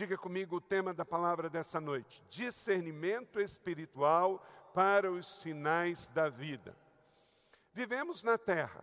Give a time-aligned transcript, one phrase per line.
[0.00, 4.42] Diga comigo o tema da palavra dessa noite: discernimento espiritual
[4.72, 6.74] para os sinais da vida.
[7.74, 8.82] Vivemos na terra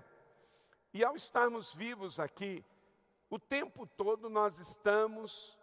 [0.94, 2.64] e, ao estarmos vivos aqui,
[3.32, 5.58] o tempo todo nós estamos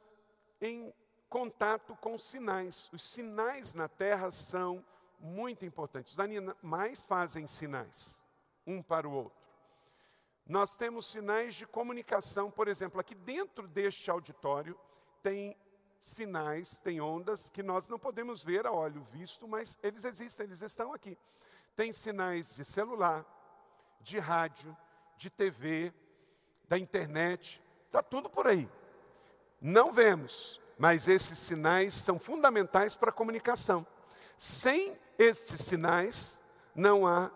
[0.61, 0.93] em
[1.29, 2.91] contato com sinais.
[2.93, 4.85] Os sinais na terra são
[5.21, 6.15] muito importantes.
[6.15, 8.25] Os animais fazem sinais,
[8.67, 9.39] um para o outro.
[10.49, 14.77] Nós temos sinais de comunicação, por exemplo, aqui dentro deste auditório
[15.25, 15.57] tem
[15.99, 20.61] sinais, tem ondas que nós não podemos ver a olho visto, mas eles existem, eles
[20.61, 21.17] estão aqui.
[21.75, 23.25] Tem sinais de celular,
[24.03, 24.77] de rádio,
[25.17, 25.95] de TV,
[26.69, 28.69] da internet, está tudo por aí.
[29.63, 33.87] Não vemos, mas esses sinais são fundamentais para a comunicação.
[34.37, 36.43] Sem esses sinais,
[36.75, 37.31] não há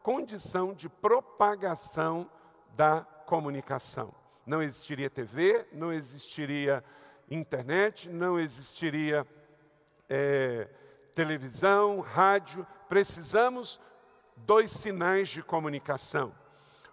[0.00, 2.30] condição de propagação
[2.76, 4.14] da comunicação.
[4.46, 6.84] Não existiria TV, não existiria
[7.30, 9.26] internet, não existiria
[10.08, 10.68] é,
[11.14, 12.66] televisão, rádio.
[12.88, 13.80] Precisamos
[14.36, 16.34] dois sinais de comunicação.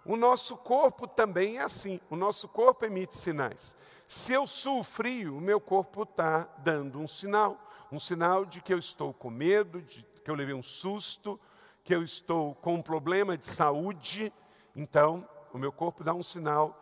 [0.04, 2.00] O nosso corpo também é assim.
[2.08, 3.76] O nosso corpo emite sinais.
[4.08, 7.58] Se eu suo frio, o meu corpo está dando um sinal.
[7.92, 11.38] Um sinal de que eu estou com medo, de que eu levei um susto,
[11.84, 14.32] que eu estou com um problema de saúde.
[14.74, 16.80] Então, o meu corpo dá um sinal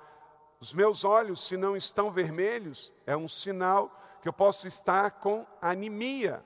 [0.60, 5.46] os meus olhos, se não estão vermelhos, é um sinal que eu posso estar com
[5.62, 6.44] anemia.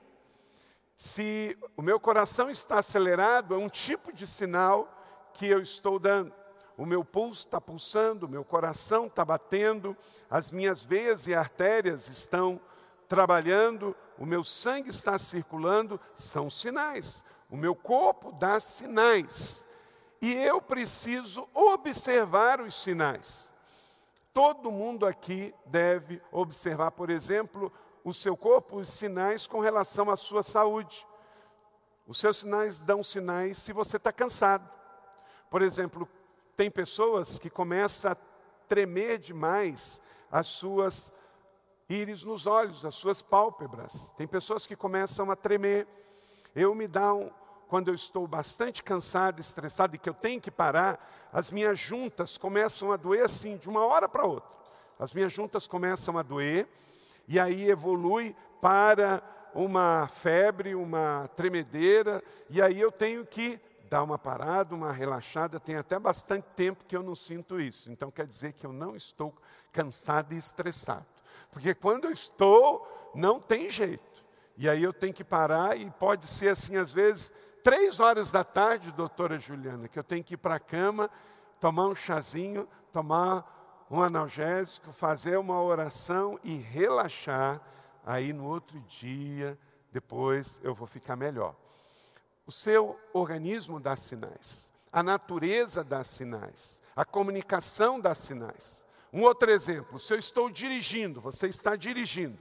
[0.96, 4.88] Se o meu coração está acelerado, é um tipo de sinal
[5.32, 6.32] que eu estou dando.
[6.76, 9.96] O meu pulso está pulsando, o meu coração está batendo,
[10.30, 12.60] as minhas veias e artérias estão
[13.08, 17.24] trabalhando, o meu sangue está circulando, são sinais.
[17.50, 19.66] O meu corpo dá sinais.
[20.20, 23.51] E eu preciso observar os sinais.
[24.32, 27.70] Todo mundo aqui deve observar, por exemplo,
[28.02, 31.06] o seu corpo, os sinais com relação à sua saúde.
[32.06, 34.68] Os seus sinais dão sinais se você está cansado.
[35.50, 36.08] Por exemplo,
[36.56, 38.16] tem pessoas que começam a
[38.66, 40.00] tremer demais
[40.30, 41.12] as suas
[41.88, 44.12] íris nos olhos, as suas pálpebras.
[44.16, 45.86] Tem pessoas que começam a tremer.
[46.54, 47.30] Eu me dá um,
[47.72, 52.36] quando eu estou bastante cansado, estressado e que eu tenho que parar, as minhas juntas
[52.36, 54.58] começam a doer assim, de uma hora para outra.
[54.98, 56.68] As minhas juntas começam a doer
[57.26, 59.22] e aí evolui para
[59.54, 63.58] uma febre, uma tremedeira, e aí eu tenho que
[63.88, 65.58] dar uma parada, uma relaxada.
[65.58, 67.90] Tem até bastante tempo que eu não sinto isso.
[67.90, 69.34] Então quer dizer que eu não estou
[69.72, 71.06] cansado e estressado.
[71.50, 74.22] Porque quando eu estou, não tem jeito.
[74.58, 78.42] E aí eu tenho que parar e pode ser assim às vezes três horas da
[78.42, 81.08] tarde, doutora Juliana, que eu tenho que ir para a cama,
[81.60, 87.60] tomar um chazinho, tomar um analgésico, fazer uma oração e relaxar.
[88.04, 89.58] Aí no outro dia,
[89.92, 91.54] depois eu vou ficar melhor.
[92.46, 98.86] O seu organismo dá sinais, a natureza dá sinais, a comunicação dá sinais.
[99.12, 102.36] Um outro exemplo, se eu estou dirigindo, você está dirigindo,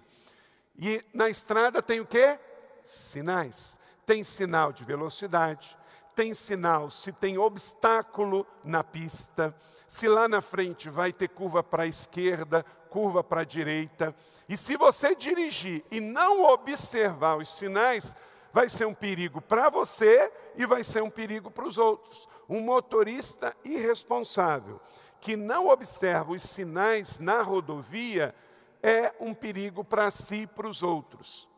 [0.75, 2.39] e na estrada tem o quê?
[2.83, 3.79] Sinais
[4.11, 5.77] tem sinal de velocidade,
[6.13, 9.55] tem sinal se tem obstáculo na pista,
[9.87, 14.13] se lá na frente vai ter curva para a esquerda, curva para a direita.
[14.49, 18.13] E se você dirigir e não observar os sinais,
[18.51, 22.27] vai ser um perigo para você e vai ser um perigo para os outros.
[22.49, 24.81] Um motorista irresponsável
[25.21, 28.35] que não observa os sinais na rodovia
[28.83, 31.49] é um perigo para si e para os outros.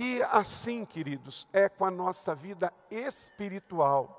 [0.00, 4.14] E assim, queridos, é com a nossa vida espiritual.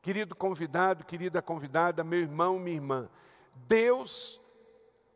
[0.00, 3.10] Querido convidado, querida convidada, meu irmão, minha irmã,
[3.54, 4.40] Deus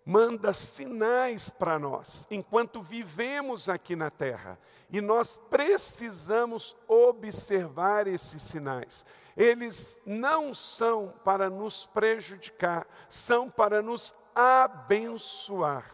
[0.05, 4.59] manda sinais para nós enquanto vivemos aqui na terra.
[4.91, 9.07] E nós precisamos observar esses sinais.
[9.35, 15.91] Eles não são para nos prejudicar, são para nos abençoar.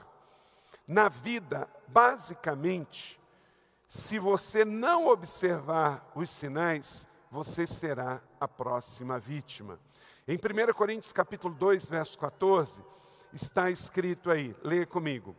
[0.88, 3.19] Na vida, basicamente,
[3.90, 9.80] se você não observar os sinais, você será a próxima vítima.
[10.28, 12.84] Em 1 Coríntios capítulo 2, verso 14,
[13.32, 15.34] está escrito aí, leia comigo.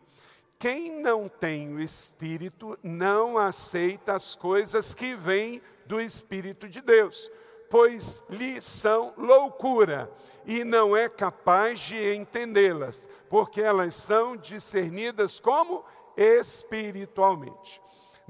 [0.60, 7.32] Quem não tem o Espírito não aceita as coisas que vêm do Espírito de Deus,
[7.70, 10.12] pois lhe são loucura
[10.46, 15.86] e não é capaz de entendê-las, porque elas são discernidas como
[16.18, 17.82] espiritualmente.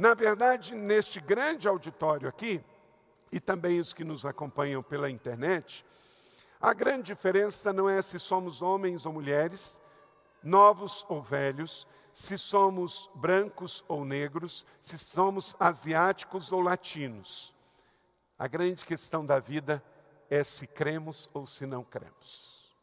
[0.02, 2.60] Na verdade, neste grande auditório aqui,
[3.32, 5.86] e também os que nos acompanham pela internet,
[6.60, 9.80] a grande diferença não é se somos homens ou mulheres,
[10.42, 17.54] novos ou velhos, se somos brancos ou negros, se somos asiáticos ou latinos.
[18.40, 19.84] A grande questão da vida
[20.32, 22.76] é se cremos ou se não cremos.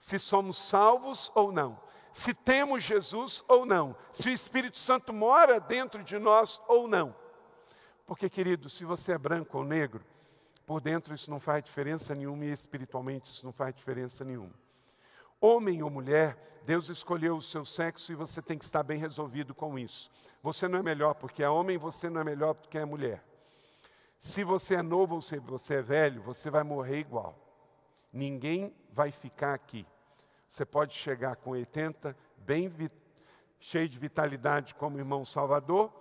[0.00, 1.78] Se somos salvos ou não.
[2.16, 3.94] Se temos Jesus ou não.
[4.10, 7.14] Se o Espírito Santo mora dentro de nós ou não.
[8.06, 10.02] Porque, querido, se você é branco ou negro,
[10.64, 14.54] por dentro isso não faz diferença nenhuma e espiritualmente isso não faz diferença nenhuma.
[15.38, 19.54] Homem ou mulher, Deus escolheu o seu sexo e você tem que estar bem resolvido
[19.54, 20.10] com isso.
[20.42, 23.22] Você não é melhor porque é homem, você não é melhor porque é mulher.
[24.18, 27.38] Se você é novo ou se você é velho, você vai morrer igual.
[28.10, 29.86] Ninguém vai ficar aqui.
[30.56, 32.72] Você pode chegar com 80, bem
[33.60, 35.92] cheio de vitalidade como irmão Salvador,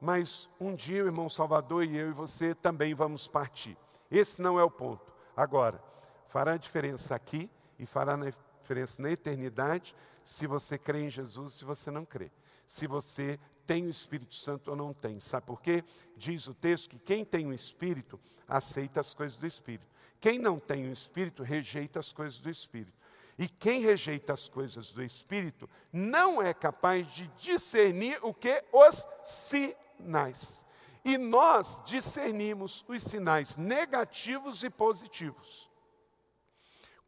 [0.00, 3.78] mas um dia o irmão Salvador e eu e você também vamos partir.
[4.10, 5.12] Esse não é o ponto.
[5.36, 5.80] Agora,
[6.26, 7.48] fará diferença aqui
[7.78, 8.18] e fará
[8.60, 12.32] diferença na eternidade se você crê em Jesus, se você não crê.
[12.66, 15.20] Se você tem o Espírito Santo ou não tem.
[15.20, 15.84] Sabe por quê?
[16.16, 18.18] Diz o texto que quem tem o Espírito
[18.48, 19.86] aceita as coisas do Espírito.
[20.18, 22.98] Quem não tem o Espírito rejeita as coisas do Espírito.
[23.40, 28.62] E quem rejeita as coisas do Espírito não é capaz de discernir o que?
[28.72, 30.64] Os sinais.
[31.04, 35.70] E nós discernimos os sinais negativos e positivos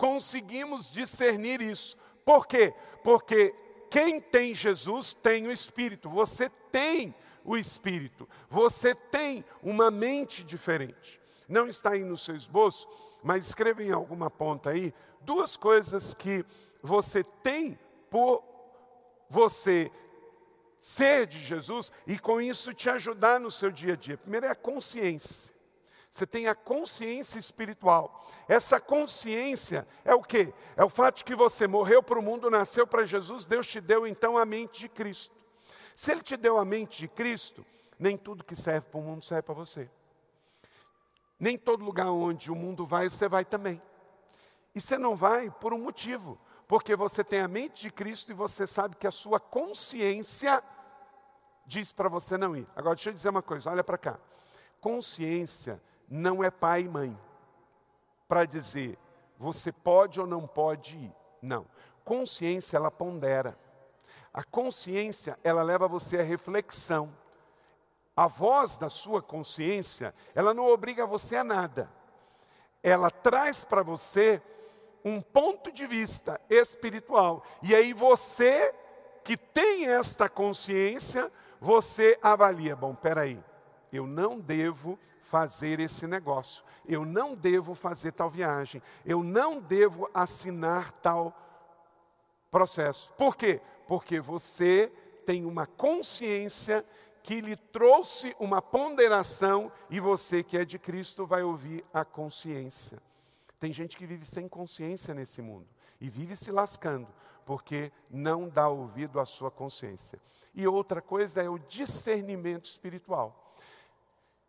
[0.03, 1.97] conseguimos discernir isso.
[2.25, 2.75] Por quê?
[3.05, 3.55] Porque
[3.89, 6.11] quem tem Jesus tem o Espírito.
[6.11, 7.15] Você tem
[7.45, 8.29] o Espírito.
[8.51, 11.21] Você tem uma mente diferente.
[11.49, 12.89] Não está aí no seu esboço,
[13.23, 14.93] mas escreva em alguma ponta aí
[15.25, 16.45] duas coisas que
[16.83, 17.79] você tem
[18.11, 18.45] por
[19.29, 19.91] você
[20.81, 24.19] ser de Jesus e com isso te ajudar no seu dia a dia.
[24.19, 25.53] Primeiro é a consciência.
[26.11, 28.23] Você tem a consciência espiritual.
[28.47, 30.53] Essa consciência é o quê?
[30.77, 33.81] É o fato de que você morreu para o mundo, nasceu para Jesus, Deus te
[33.81, 35.35] deu então a mente de Cristo.
[35.97, 37.65] Se Ele te deu a mente de Cristo,
[37.99, 39.89] nem tudo que serve para o mundo serve para você.
[41.41, 43.81] Nem todo lugar onde o mundo vai, você vai também.
[44.75, 48.35] E você não vai por um motivo, porque você tem a mente de Cristo e
[48.35, 50.63] você sabe que a sua consciência
[51.67, 52.67] diz para você não ir.
[52.75, 54.19] Agora, deixa eu dizer uma coisa, olha para cá.
[54.81, 57.19] Consciência não é pai e mãe
[58.27, 58.99] para dizer
[59.43, 61.13] você pode ou não pode ir.
[61.43, 61.67] Não.
[62.05, 63.59] Consciência, ela pondera.
[64.33, 67.13] A consciência, ela leva você à reflexão.
[68.17, 71.91] A voz da sua consciência, ela não obriga você a nada.
[72.83, 74.41] Ela traz para você
[75.05, 77.43] um ponto de vista espiritual.
[77.63, 78.75] E aí você
[79.25, 83.43] que tem esta consciência, você avalia, bom, peraí,
[83.93, 86.65] eu não devo fazer esse negócio.
[86.87, 88.83] Eu não devo fazer tal viagem.
[89.07, 91.35] Eu não devo assinar tal
[92.51, 93.13] processo.
[93.15, 93.61] Por quê?
[93.87, 94.93] Porque você
[95.25, 96.85] tem uma consciência
[97.23, 103.01] que lhe trouxe uma ponderação e você que é de Cristo vai ouvir a consciência.
[103.63, 105.69] Tem gente que vive sem consciência nesse mundo
[106.01, 107.07] e vive se lascando
[107.47, 110.21] porque não dá ouvido à sua consciência.
[110.53, 113.55] E outra coisa é o discernimento espiritual.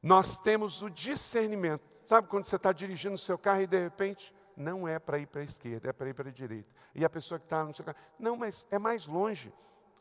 [0.02, 1.84] Nós temos o discernimento.
[2.08, 5.28] Sabe quando você está dirigindo o seu carro e de repente não é para ir
[5.28, 6.74] para a esquerda, é para ir para a direita.
[6.96, 9.54] E a pessoa que está no seu carro, não, mas é mais longe.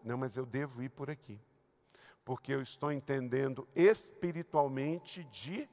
[0.03, 1.38] Não, mas eu devo ir por aqui.
[2.25, 5.69] Porque eu estou entendendo espiritualmente de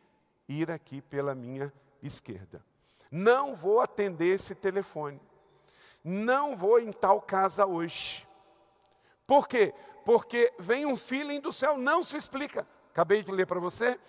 [0.46, 1.72] ir aqui pela minha
[2.04, 2.62] esquerda.
[3.12, 5.20] Não vou atender esse telefone.
[6.04, 8.28] Não vou em tal casa hoje.
[9.26, 9.74] Por quê?
[10.06, 12.68] Porque vem um feeling do céu, não se explica.
[12.92, 14.00] Acabei de ler para você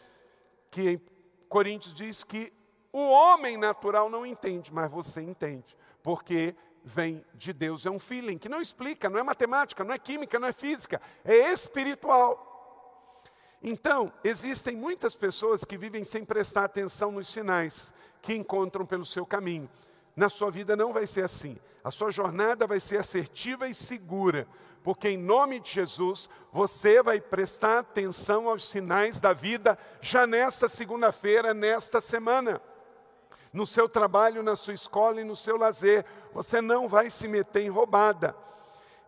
[0.70, 1.00] que em
[1.48, 2.52] Coríntios diz que
[2.92, 8.38] o homem natural não entende, mas você entende, porque vem de Deus, é um feeling
[8.38, 12.49] que não explica, não é matemática, não é química, não é física, é espiritual.
[13.62, 19.26] Então, existem muitas pessoas que vivem sem prestar atenção nos sinais que encontram pelo seu
[19.26, 19.68] caminho.
[20.16, 21.58] Na sua vida não vai ser assim.
[21.84, 24.46] A sua jornada vai ser assertiva e segura,
[24.82, 30.68] porque em nome de Jesus você vai prestar atenção aos sinais da vida já nesta
[30.68, 32.60] segunda-feira, nesta semana.
[33.52, 37.62] No seu trabalho, na sua escola e no seu lazer, você não vai se meter
[37.62, 38.34] em roubada.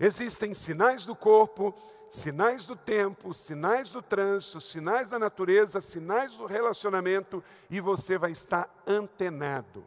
[0.04, 1.72] Existem sinais do corpo,
[2.10, 7.40] sinais do tempo, sinais do trânsito, sinais da natureza, sinais do relacionamento
[7.70, 9.84] e você vai estar antenado.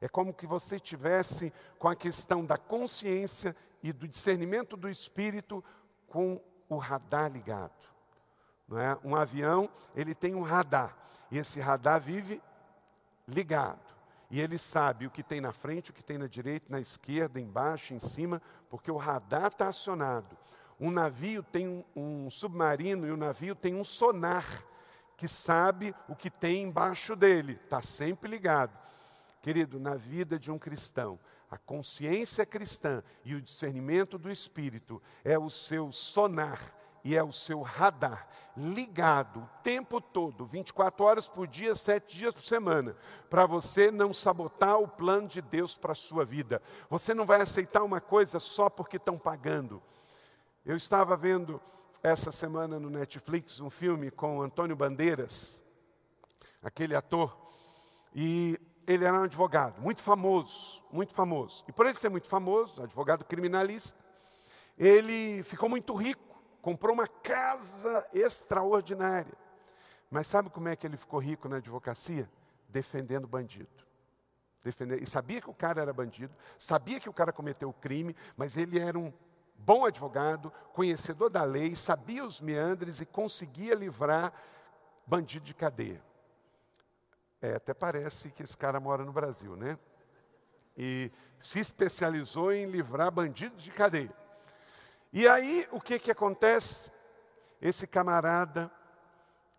[0.00, 5.62] É como que você tivesse com a questão da consciência e do discernimento do espírito
[6.08, 7.86] com o radar ligado.
[8.66, 8.98] Não é?
[9.04, 10.96] Um avião, ele tem um radar,
[11.30, 12.40] e esse radar vive
[13.28, 13.94] ligado.
[14.30, 17.38] E ele sabe o que tem na frente, o que tem na direita, na esquerda,
[17.38, 18.42] embaixo, em cima,
[18.74, 20.36] porque o radar está acionado.
[20.80, 24.44] Um navio tem um, um submarino e o um navio tem um sonar
[25.16, 28.76] que sabe o que tem embaixo dele, está sempre ligado.
[29.40, 35.38] Querido, na vida de um cristão, a consciência cristã e o discernimento do Espírito é
[35.38, 36.60] o seu sonar
[37.04, 42.34] e é o seu radar ligado o tempo todo, 24 horas por dia, 7 dias
[42.34, 42.96] por semana,
[43.28, 46.62] para você não sabotar o plano de Deus para a sua vida.
[46.88, 49.82] Você não vai aceitar uma coisa só porque estão pagando.
[50.64, 51.60] Eu estava vendo
[52.02, 55.64] essa semana no Netflix um filme com Antônio Bandeiras,
[56.62, 57.36] aquele ator,
[58.14, 61.64] e ele era um advogado muito famoso, muito famoso.
[61.66, 63.98] E por ele ser muito famoso, advogado criminalista,
[64.78, 66.33] ele ficou muito rico
[66.64, 69.34] comprou uma casa extraordinária.
[70.10, 72.26] Mas sabe como é que ele ficou rico na advocacia?
[72.70, 73.84] Defendendo bandido.
[74.62, 78.16] Defender, e sabia que o cara era bandido, sabia que o cara cometeu o crime,
[78.34, 79.12] mas ele era um
[79.56, 84.32] bom advogado, conhecedor da lei, sabia os meandres e conseguia livrar
[85.06, 86.02] bandido de cadeia.
[87.42, 89.78] É, até parece que esse cara mora no Brasil, né?
[90.74, 94.23] E se especializou em livrar bandidos de cadeia.
[95.16, 96.90] E aí, o que que acontece?
[97.62, 98.68] Esse camarada,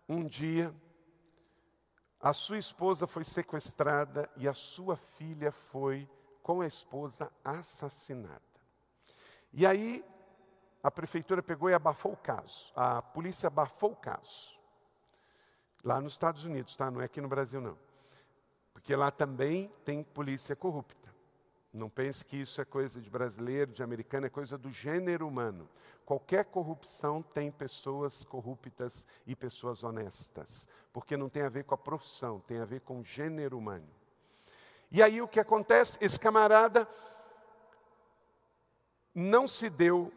[0.06, 0.70] um dia,
[2.20, 6.06] a sua esposa foi sequestrada e a sua filha foi,
[6.42, 8.42] com a esposa, assassinada.
[9.50, 10.04] E aí,
[10.82, 12.70] a prefeitura pegou e abafou o caso.
[12.76, 14.60] A polícia abafou o caso.
[15.82, 16.90] Lá nos Estados Unidos, tá?
[16.90, 17.78] Não é aqui no Brasil, não.
[18.74, 21.05] Porque lá também tem polícia corrupta.
[21.76, 25.68] Não pense que isso é coisa de brasileiro, de americano, é coisa do gênero humano.
[26.06, 31.78] Qualquer corrupção tem pessoas corruptas e pessoas honestas, porque não tem a ver com a
[31.78, 33.88] profissão, tem a ver com o gênero humano.
[34.90, 35.98] E aí o que acontece?
[36.00, 36.88] Esse camarada
[39.14, 40.12] não se deu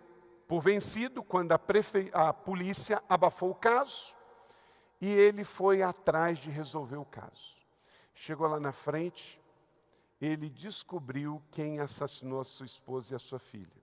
[0.48, 2.10] por vencido quando a, prefe...
[2.14, 4.14] a polícia abafou o caso
[5.02, 7.58] e ele foi atrás de resolver o caso.
[8.14, 9.39] Chegou lá na frente,
[10.22, 13.82] ele descobriu quem assassinou a sua esposa e a sua filha.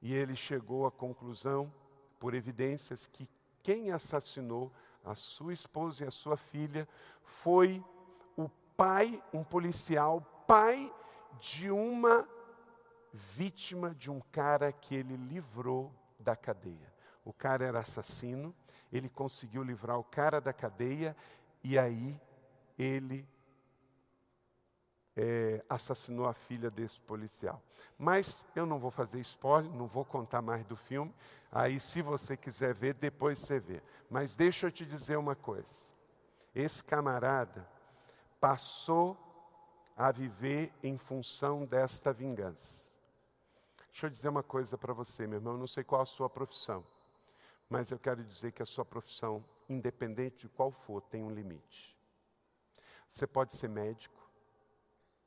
[0.00, 1.72] E ele chegou à conclusão,
[2.18, 3.28] por evidências, que
[3.62, 4.72] quem assassinou
[5.04, 6.88] a sua esposa e a sua filha
[7.22, 7.84] foi
[8.36, 10.92] o pai, um policial, pai
[11.40, 12.28] de uma
[13.12, 16.92] vítima de um cara que ele livrou da cadeia.
[17.24, 18.54] O cara era assassino,
[18.92, 21.16] ele conseguiu livrar o cara da cadeia
[21.62, 22.20] e aí
[22.78, 23.28] ele
[25.16, 27.62] é, assassinou a filha desse policial.
[27.98, 31.14] Mas eu não vou fazer spoiler, não vou contar mais do filme.
[31.50, 33.82] Aí, se você quiser ver, depois você vê.
[34.10, 35.92] Mas deixa eu te dizer uma coisa:
[36.54, 37.68] esse camarada
[38.40, 39.16] passou
[39.96, 42.92] a viver em função desta vingança.
[43.90, 45.54] Deixa eu dizer uma coisa para você, meu irmão.
[45.54, 46.82] Eu não sei qual a sua profissão,
[47.68, 51.94] mas eu quero dizer que a sua profissão, independente de qual for, tem um limite.
[53.10, 54.21] Você pode ser médico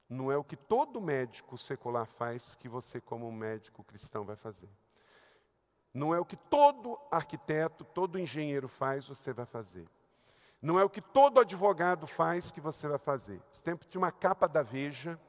[0.09, 4.69] não é o que todo médico secular faz que você, como médico cristão, vai fazer.
[5.93, 9.87] Não é o que todo arquiteto, todo engenheiro faz, você vai fazer.
[10.61, 13.41] Não é o que todo advogado faz que você vai fazer.
[13.51, 15.19] Esse tempo tinha uma capa da Veja,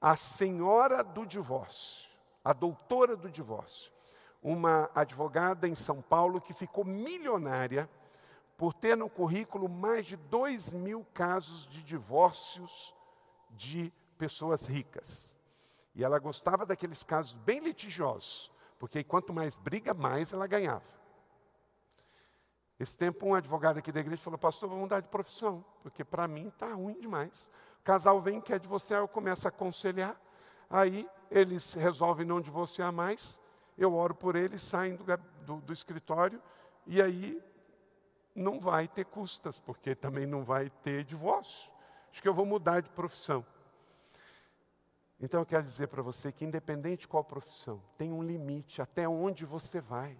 [0.00, 2.08] a senhora do divórcio,
[2.44, 3.92] a doutora do divórcio,
[4.42, 7.90] uma advogada em São Paulo que ficou milionária
[8.56, 12.94] por ter no currículo mais de dois mil casos de divórcios
[13.50, 15.38] de pessoas ricas.
[15.94, 20.84] E ela gostava daqueles casos bem litigiosos, porque quanto mais briga, mais ela ganhava.
[22.78, 26.28] Esse tempo, um advogado aqui da igreja falou: Pastor, vamos mudar de profissão, porque para
[26.28, 27.50] mim está ruim demais.
[27.80, 30.20] O casal vem, quer divorciar, eu começo a aconselhar.
[30.68, 33.40] Aí eles resolvem não divorciar mais.
[33.78, 35.04] Eu oro por eles, saem do,
[35.46, 36.42] do, do escritório,
[36.86, 37.42] e aí
[38.34, 41.70] não vai ter custas, porque também não vai ter divórcio
[42.16, 43.44] acho que eu vou mudar de profissão.
[45.20, 49.06] Então eu quero dizer para você que, independente de qual profissão, tem um limite até
[49.06, 50.16] onde você vai.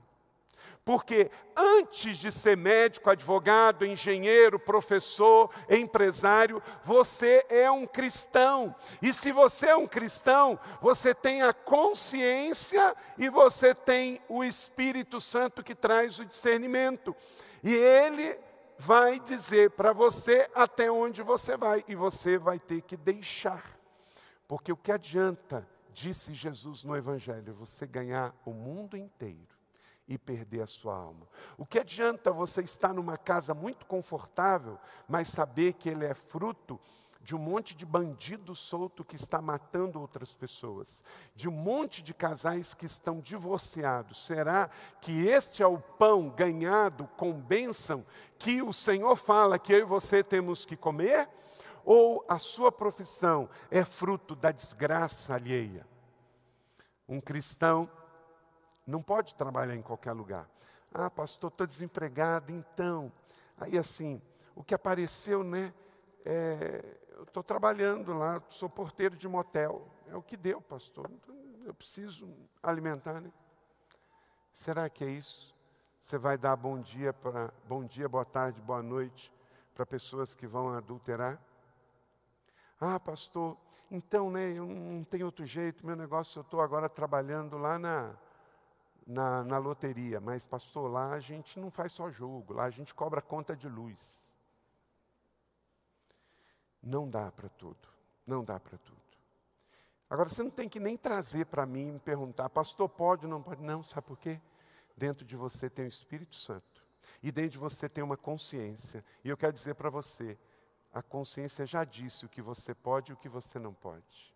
[0.85, 8.77] Porque antes de ser médico, advogado, engenheiro, professor, empresário, você é um cristão.
[9.01, 15.19] E se você é um cristão, você tem a consciência e você tem o Espírito
[15.19, 17.17] Santo que traz o discernimento.
[17.65, 18.39] E ele
[18.79, 23.79] vai dizer para você até onde você vai, e você vai ter que deixar.
[24.47, 29.57] Porque o que adianta, disse Jesus no Evangelho, você ganhar o mundo inteiro
[30.07, 31.27] e perder a sua alma?
[31.57, 34.79] O que adianta você estar numa casa muito confortável,
[35.09, 36.79] mas saber que ele é fruto
[37.27, 41.03] de um monte de bandido solto que está matando outras pessoas,
[41.35, 44.25] de um monte de casais que estão divorciados.
[44.25, 48.07] Será que este é o pão ganhado com bênção
[48.39, 51.29] que o Senhor fala que eu e você temos que comer?
[51.85, 55.85] Ou a sua profissão é fruto da desgraça alheia?
[57.09, 57.91] Um cristão
[58.87, 60.49] não pode trabalhar em qualquer lugar.
[60.95, 63.13] Ah, pastor, estou desempregado, então.
[63.59, 64.23] Aí assim,
[64.55, 65.75] o que apareceu, né?
[66.25, 69.89] É, eu estou trabalhando lá, sou porteiro de motel.
[70.07, 71.11] É o que deu, pastor.
[71.65, 72.29] Eu preciso
[72.63, 73.33] alimentar, né?
[74.53, 75.57] Será que é isso?
[76.01, 79.33] Você vai dar bom dia para bom dia, boa tarde, boa noite
[79.75, 81.41] para pessoas que vão adulterar?
[82.79, 83.57] Ah, pastor,
[83.91, 88.15] então, né, eu não tenho outro jeito, meu negócio, eu estou agora trabalhando lá na,
[89.07, 92.95] na, na loteria, mas, pastor, lá a gente não faz só jogo, lá a gente
[92.95, 94.26] cobra conta de luz.
[96.87, 97.89] Não dá para tudo.
[98.25, 98.97] Não dá para tudo.
[100.09, 103.43] Agora, você não tem que nem trazer para mim me perguntar, pastor, pode ou não
[103.43, 103.61] pode?
[103.61, 104.41] Não, sabe por quê?
[104.97, 106.85] Dentro de você tem o Espírito Santo.
[107.21, 109.05] E dentro de você tem uma consciência.
[109.25, 110.39] E eu quero dizer para você,
[110.93, 114.33] a consciência já disse o que você pode e o que você não pode.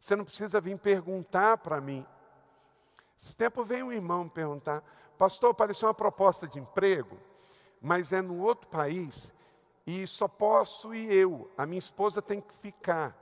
[0.00, 2.06] Você não precisa vir perguntar para mim.
[3.18, 4.82] Esse tempo veio um irmão me perguntar,
[5.18, 7.18] pastor, apareceu uma proposta de emprego,
[7.78, 9.34] mas é no outro país
[9.86, 13.16] e só posso ir eu, a minha esposa tem que ficar.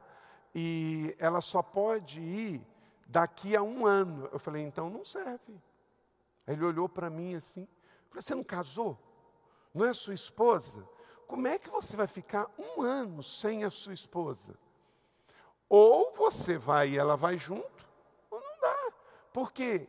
[0.55, 2.67] E ela só pode ir
[3.07, 4.29] daqui a um ano.
[4.33, 5.61] Eu falei, então não serve.
[6.47, 7.67] Ele olhou para mim assim,
[8.09, 8.99] falei, você não casou?
[9.75, 10.87] Não é sua esposa?
[11.27, 14.55] Como é que você vai ficar um ano sem a sua esposa?
[15.69, 17.87] Ou você vai e ela vai junto,
[18.31, 18.93] ou não dá.
[19.33, 19.87] Porque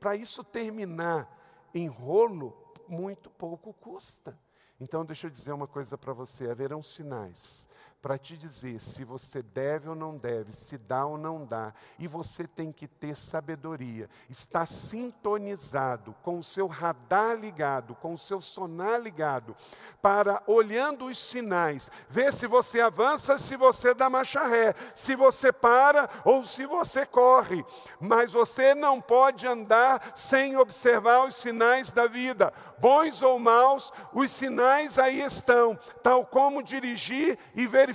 [0.00, 1.38] para isso terminar
[1.72, 2.52] em rolo,
[2.88, 4.36] muito pouco custa.
[4.82, 7.68] Então, deixa eu dizer uma coisa para você: haverão sinais
[8.02, 11.72] para te dizer se você deve ou não deve, se dá ou não dá.
[12.00, 18.18] E você tem que ter sabedoria, estar sintonizado, com o seu radar ligado, com o
[18.18, 19.54] seu sonar ligado,
[20.02, 25.52] para, olhando os sinais, ver se você avança, se você dá marcha ré, se você
[25.52, 27.64] para ou se você corre.
[28.00, 34.28] Mas você não pode andar sem observar os sinais da vida bons ou maus, os
[34.28, 37.91] sinais aí estão, tal como dirigir e verificar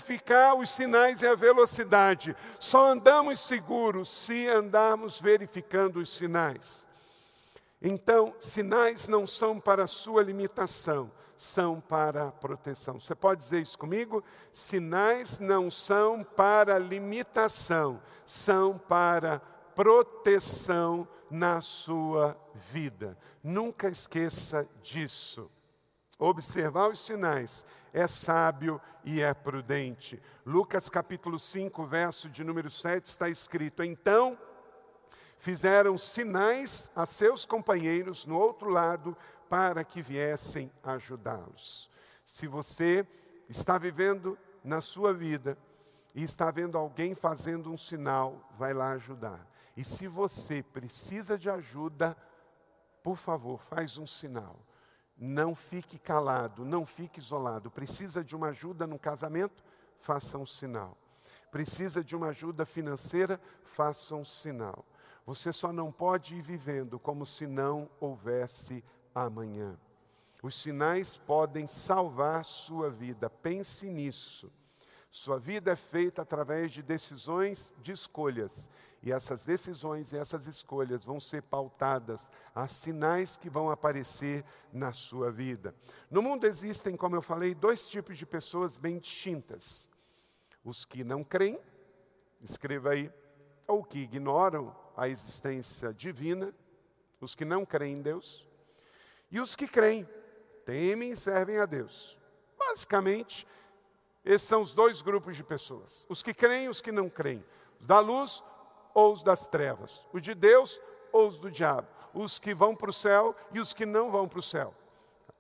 [0.58, 2.36] os sinais e a velocidade.
[2.60, 6.88] Só andamos seguros se andarmos verificando os sinais.
[7.82, 13.00] Então, sinais não são para sua limitação, são para proteção.
[13.00, 14.24] Você pode dizer isso comigo?
[14.52, 19.40] Sinais não são para limitação, são para
[19.76, 23.16] proteção na sua vida.
[23.44, 25.52] Nunca esqueça disso.
[26.20, 30.22] Observar os sinais é sábio e é prudente.
[30.46, 34.38] Lucas capítulo 5, verso de número 7 está escrito: Então
[35.38, 39.16] fizeram sinais a seus companheiros no outro lado
[39.48, 41.90] para que viessem ajudá-los.
[42.26, 43.08] Se você
[43.48, 45.56] está vivendo na sua vida
[46.16, 49.48] e está vendo alguém fazendo um sinal, vai lá ajudar.
[49.78, 52.18] E se você precisa de ajuda,
[53.04, 54.67] por favor, faz um sinal.
[55.18, 57.72] Não fique calado, não fique isolado.
[57.72, 59.64] Precisa de uma ajuda no casamento?
[60.00, 60.96] Faça um sinal.
[61.50, 63.40] Precisa de uma ajuda financeira?
[63.64, 64.86] Faça um sinal.
[65.26, 69.78] Você só não pode ir vivendo como se não houvesse amanhã.
[70.44, 73.30] Os sinais podem salvar sua vida.
[73.30, 74.52] Pense nisso.
[75.10, 78.70] Sua vida é feita através de decisões, de escolhas.
[79.02, 84.92] E essas decisões e essas escolhas vão ser pautadas a sinais que vão aparecer na
[84.92, 85.74] sua vida.
[86.12, 89.90] No mundo existem, como eu falei, dois tipos de pessoas bem distintas:
[90.64, 91.60] os que não creem,
[92.42, 93.12] escreva aí,
[93.68, 96.54] ou que ignoram a existência divina,
[97.22, 98.48] os que não creem em Deus,
[99.32, 100.08] e os que creem,
[100.66, 102.20] temem e servem a Deus.
[102.58, 103.48] Basicamente,
[104.28, 107.44] esses são os dois grupos de pessoas: os que creem e os que não creem,
[107.80, 108.44] os da luz
[108.94, 110.82] ou os das trevas, os de Deus
[111.14, 114.28] ou os do diabo, os que vão para o céu e os que não vão
[114.28, 114.76] para o céu.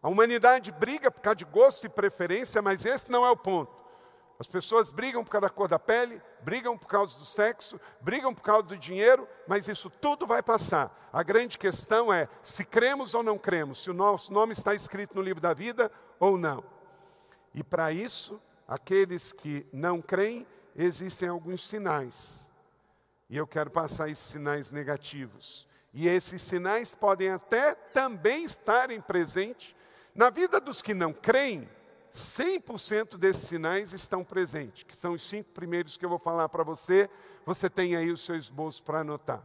[0.02, 3.76] A humanidade briga por causa de gosto e preferência, mas esse não é o ponto.
[4.39, 8.34] As pessoas brigam por causa da cor da pele, brigam por causa do sexo, brigam
[8.34, 11.10] por causa do dinheiro, mas isso tudo vai passar.
[11.12, 15.15] A grande questão é se cremos ou não cremos, se o nosso nome está escrito
[15.15, 16.63] no livro da vida ou não.
[17.54, 22.51] E para isso, aqueles que não creem, existem alguns sinais.
[23.30, 25.67] E eu quero passar esses sinais negativos.
[25.93, 29.75] E esses sinais podem até também estarem presentes
[30.13, 31.69] na vida dos que não creem,
[32.12, 36.63] 100% desses sinais estão presentes, que são os cinco primeiros que eu vou falar para
[36.63, 37.08] você.
[37.45, 39.43] Você tem aí o seu esboço para anotar.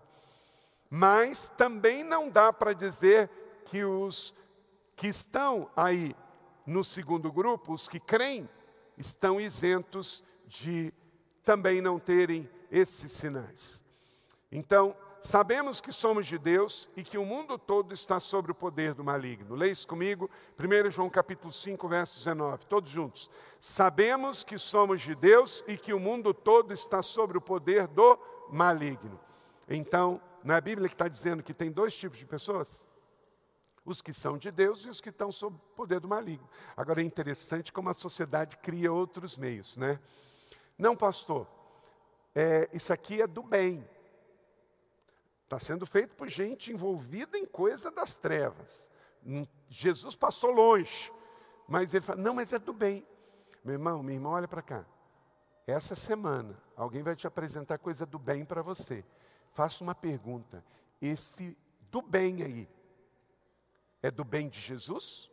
[0.89, 3.29] Mas também não dá para dizer
[3.67, 4.35] que os
[4.97, 6.15] que estão aí
[6.67, 8.49] no segundo grupo, os que creem,
[8.97, 10.93] estão isentos de
[11.45, 13.83] também não terem esses sinais.
[14.51, 18.95] Então, sabemos que somos de Deus e que o mundo todo está sob o poder
[18.95, 19.55] do maligno.
[19.55, 23.31] Leia isso comigo, 1 João capítulo 5, verso 19, todos juntos.
[23.61, 28.19] Sabemos que somos de Deus e que o mundo todo está sob o poder do
[28.51, 29.19] maligno.
[29.69, 32.87] Então, não é a Bíblia que está dizendo que tem dois tipos de pessoas?
[33.85, 36.49] Os que são de Deus e os que estão sob o poder do maligno.
[36.77, 39.99] Agora é interessante como a sociedade cria outros meios, né?
[40.79, 41.47] Não, pastor,
[42.35, 43.89] é, isso aqui é do bem.
[45.45, 48.91] Está sendo feito por gente envolvida em coisa das trevas.
[49.25, 51.13] Hum, Jesus passou longe,
[51.69, 53.07] mas ele fala: não, mas é do bem.
[53.65, 54.85] Meu irmão, minha irmã, olha para cá.
[55.67, 59.05] Essa semana, alguém vai te apresentar coisa do bem para você.
[59.53, 60.65] Faça uma pergunta:
[61.01, 61.57] esse
[61.91, 62.69] do bem aí,
[64.03, 65.31] é do bem de Jesus?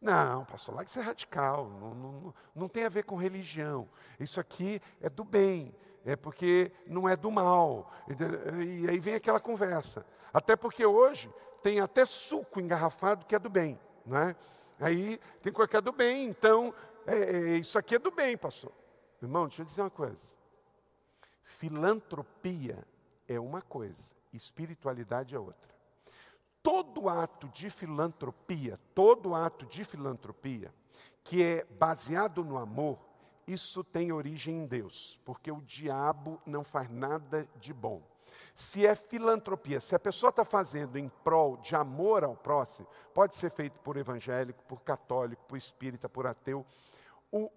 [0.00, 3.88] Não, pastor, lá isso é radical, não, não, não tem a ver com religião.
[4.20, 7.92] Isso aqui é do bem, é porque não é do mal.
[8.08, 10.06] E aí vem aquela conversa.
[10.32, 13.78] Até porque hoje tem até suco engarrafado que é do bem.
[14.04, 14.36] Não é?
[14.78, 16.74] Aí tem coisa que é do bem, então
[17.06, 18.72] é, é, isso aqui é do bem, pastor.
[19.22, 20.38] Irmão, deixa eu dizer uma coisa.
[21.42, 22.86] Filantropia
[23.26, 25.75] é uma coisa, espiritualidade é outra.
[26.66, 30.74] Todo ato de filantropia, todo ato de filantropia
[31.22, 32.98] que é baseado no amor,
[33.46, 38.02] isso tem origem em Deus, porque o diabo não faz nada de bom.
[38.52, 43.36] Se é filantropia, se a pessoa está fazendo em prol de amor ao próximo, pode
[43.36, 46.66] ser feito por evangélico, por católico, por espírita, por ateu.
[47.30, 47.48] O,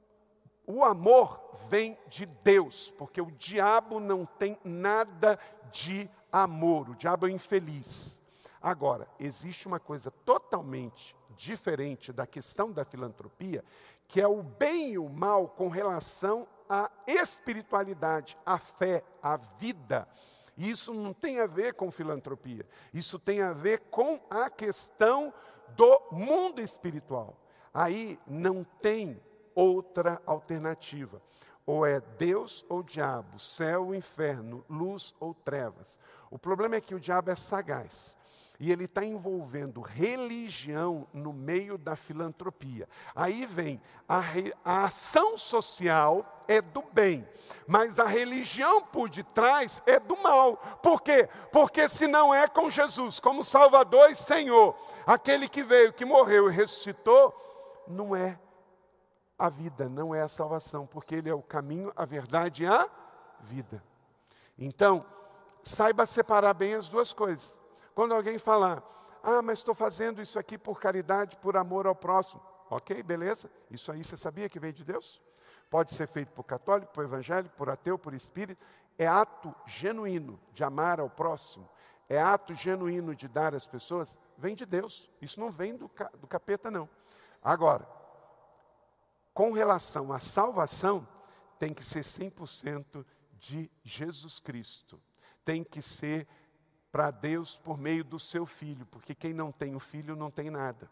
[0.68, 5.40] o amor vem de Deus, porque o diabo não tem nada
[5.72, 8.19] de amor, o diabo é infeliz.
[8.62, 13.64] Agora, existe uma coisa totalmente diferente da questão da filantropia,
[14.08, 20.08] que é o bem e o mal com relação à espiritualidade, à fé, à vida.
[20.58, 25.34] E isso não tem a ver com filantropia, isso tem a ver com a questão
[25.70, 27.38] do mundo espiritual.
[27.74, 29.22] Aí não tem
[29.56, 31.22] outra alternativa.
[31.66, 35.98] Ou é Deus ou diabo, céu ou inferno, luz ou trevas.
[36.30, 38.19] O problema é que o diabo é sagaz
[38.60, 42.90] e ele está envolvendo religião no meio da filantropia.
[43.16, 47.26] Aí vem a, re, a, ação social é do bem,
[47.66, 50.58] mas a religião por detrás é do mal.
[50.84, 51.30] Por quê?
[51.54, 54.76] Porque se não é com Jesus como Salvador e Senhor,
[55.08, 57.34] aquele que veio, que morreu e ressuscitou,
[57.88, 58.38] não é
[59.38, 62.90] a vida, não é a salvação, porque Ele é o caminho, a verdade e a
[63.40, 63.82] vida.
[64.58, 65.06] Então,
[65.64, 67.60] saiba separar bem as duas coisas.
[67.94, 68.84] Quando alguém falar,
[69.24, 72.42] ah, mas estou fazendo isso aqui por caridade, por amor ao próximo.
[72.70, 73.50] Ok, beleza?
[73.70, 75.22] Isso aí você sabia que vem de Deus?
[75.70, 78.64] Pode ser feito por católico, por evangélico, por ateu, por espírito.
[78.98, 81.70] É ato genuíno de amar ao próximo.
[82.08, 84.18] É ato genuíno de dar às pessoas.
[84.38, 85.10] Vem de Deus.
[85.22, 86.90] Isso não vem do, do capeta, não.
[87.42, 87.88] Agora,
[89.34, 91.08] com relação à salvação,
[91.58, 95.02] tem que ser 100% de Jesus Cristo.
[95.46, 96.28] Tem que ser
[96.92, 100.50] para Deus por meio do seu filho, porque quem não tem o filho não tem
[100.50, 100.90] nada.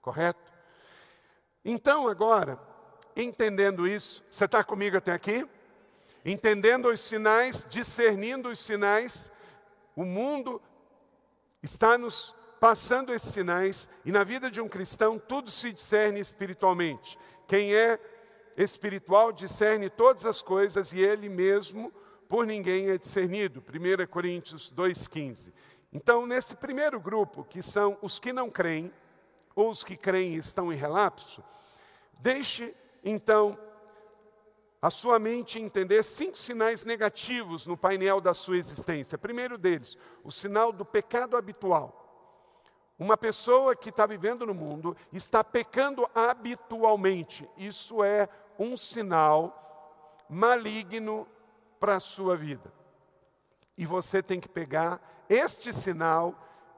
[0.00, 0.52] Correto?
[1.64, 2.58] Então, agora,
[3.16, 5.48] entendendo isso, você está comigo até aqui?
[6.24, 9.32] Entendendo os sinais, discernindo os sinais,
[9.96, 10.60] o mundo
[11.62, 17.18] está nos passando esses sinais, e na vida de um cristão tudo se discerne espiritualmente.
[17.48, 17.98] Quem é
[18.56, 21.92] espiritual discerne todas as coisas e ele mesmo
[22.32, 23.60] por ninguém é discernido.
[23.60, 25.52] 1 Coríntios 2,15.
[25.92, 28.90] Então, nesse primeiro grupo, que são os que não creem,
[29.54, 31.44] ou os que creem e estão em relapso,
[32.20, 33.58] deixe então
[34.80, 39.18] a sua mente entender cinco sinais negativos no painel da sua existência.
[39.18, 41.98] Primeiro deles, o sinal do pecado habitual.
[42.98, 47.46] Uma pessoa que está vivendo no mundo está pecando habitualmente.
[47.58, 48.26] Isso é
[48.58, 51.28] um sinal maligno
[51.82, 52.72] para a sua vida.
[53.76, 56.32] E você tem que pegar este sinal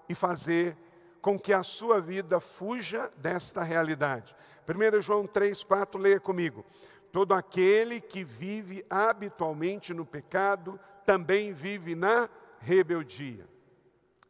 [0.08, 0.78] e fazer
[1.20, 4.34] com que a sua vida fuja desta realidade.
[4.66, 6.64] 1 João 3, 4, leia comigo.
[7.12, 12.26] Todo aquele que vive habitualmente no pecado também vive na
[12.58, 13.46] rebeldia.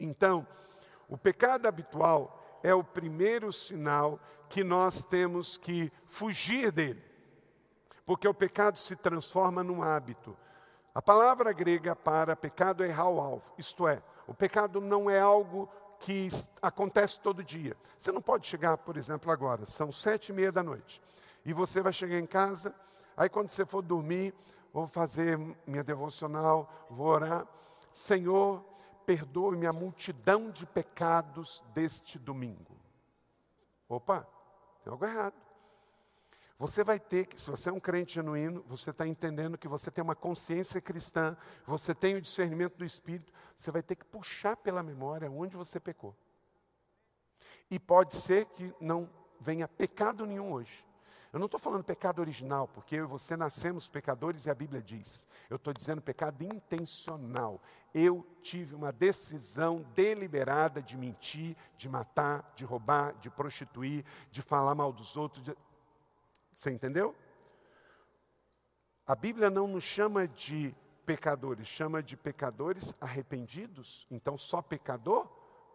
[0.00, 0.44] Então,
[1.08, 7.00] o pecado habitual é o primeiro sinal que nós temos que fugir dele.
[8.04, 10.36] Porque o pecado se transforma num hábito.
[10.94, 16.28] A palavra grega para pecado é alvo, isto é, o pecado não é algo que
[16.62, 17.76] acontece todo dia.
[17.98, 21.02] Você não pode chegar, por exemplo, agora, são sete e meia da noite,
[21.44, 22.72] e você vai chegar em casa,
[23.16, 24.32] aí quando você for dormir,
[24.72, 27.44] vou fazer minha devocional, vou orar,
[27.90, 28.64] Senhor,
[29.04, 32.76] perdoe-me a multidão de pecados deste domingo.
[33.88, 34.26] Opa,
[34.82, 35.43] tem algo errado.
[36.58, 39.90] Você vai ter que, se você é um crente genuíno, você está entendendo que você
[39.90, 41.36] tem uma consciência cristã,
[41.66, 45.80] você tem o discernimento do Espírito, você vai ter que puxar pela memória onde você
[45.80, 46.16] pecou.
[47.70, 50.84] E pode ser que não venha pecado nenhum hoje.
[51.34, 54.80] Eu não estou falando pecado original, porque eu e você nascemos pecadores e a Bíblia
[54.80, 55.26] diz.
[55.50, 57.60] Eu estou dizendo pecado intencional.
[57.92, 64.76] Eu tive uma decisão deliberada de mentir, de matar, de roubar, de prostituir, de falar
[64.76, 65.42] mal dos outros.
[65.42, 65.56] De...
[66.54, 67.14] Você entendeu?
[69.06, 74.06] A Bíblia não nos chama de pecadores, chama de pecadores arrependidos.
[74.10, 75.28] Então, só pecador?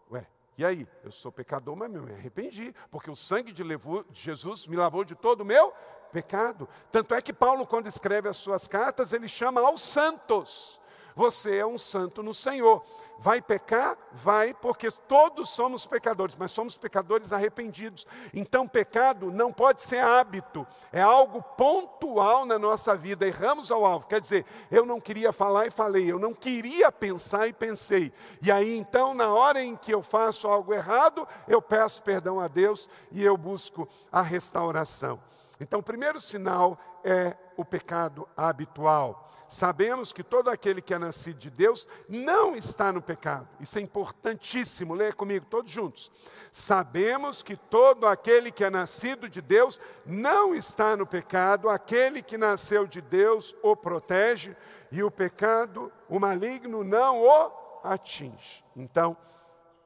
[0.09, 0.25] Ué,
[0.57, 0.87] e aí?
[1.03, 3.63] Eu sou pecador, mas me arrependi, porque o sangue de
[4.11, 5.71] Jesus me lavou de todo o meu
[6.11, 6.67] pecado.
[6.91, 10.79] Tanto é que Paulo, quando escreve as suas cartas, ele chama aos santos.
[11.15, 12.83] Você é um santo no Senhor.
[13.21, 13.97] Vai pecar?
[14.13, 18.07] Vai, porque todos somos pecadores, mas somos pecadores arrependidos.
[18.33, 23.27] Então, pecado não pode ser hábito, é algo pontual na nossa vida.
[23.27, 27.45] Erramos ao alvo, quer dizer, eu não queria falar e falei, eu não queria pensar
[27.45, 28.13] e pensei.
[28.41, 32.47] E aí, então, na hora em que eu faço algo errado, eu peço perdão a
[32.47, 35.19] Deus e eu busco a restauração.
[35.59, 39.29] Então, o primeiro sinal é o pecado habitual.
[39.49, 43.47] Sabemos que todo aquele que é nascido de Deus não está no pecado.
[43.59, 44.93] Isso é importantíssimo.
[44.93, 46.09] Leia comigo, todos juntos.
[46.51, 51.69] Sabemos que todo aquele que é nascido de Deus não está no pecado.
[51.69, 54.55] Aquele que nasceu de Deus o protege
[54.91, 57.51] e o pecado, o maligno, não o
[57.83, 58.63] atinge.
[58.75, 59.17] Então,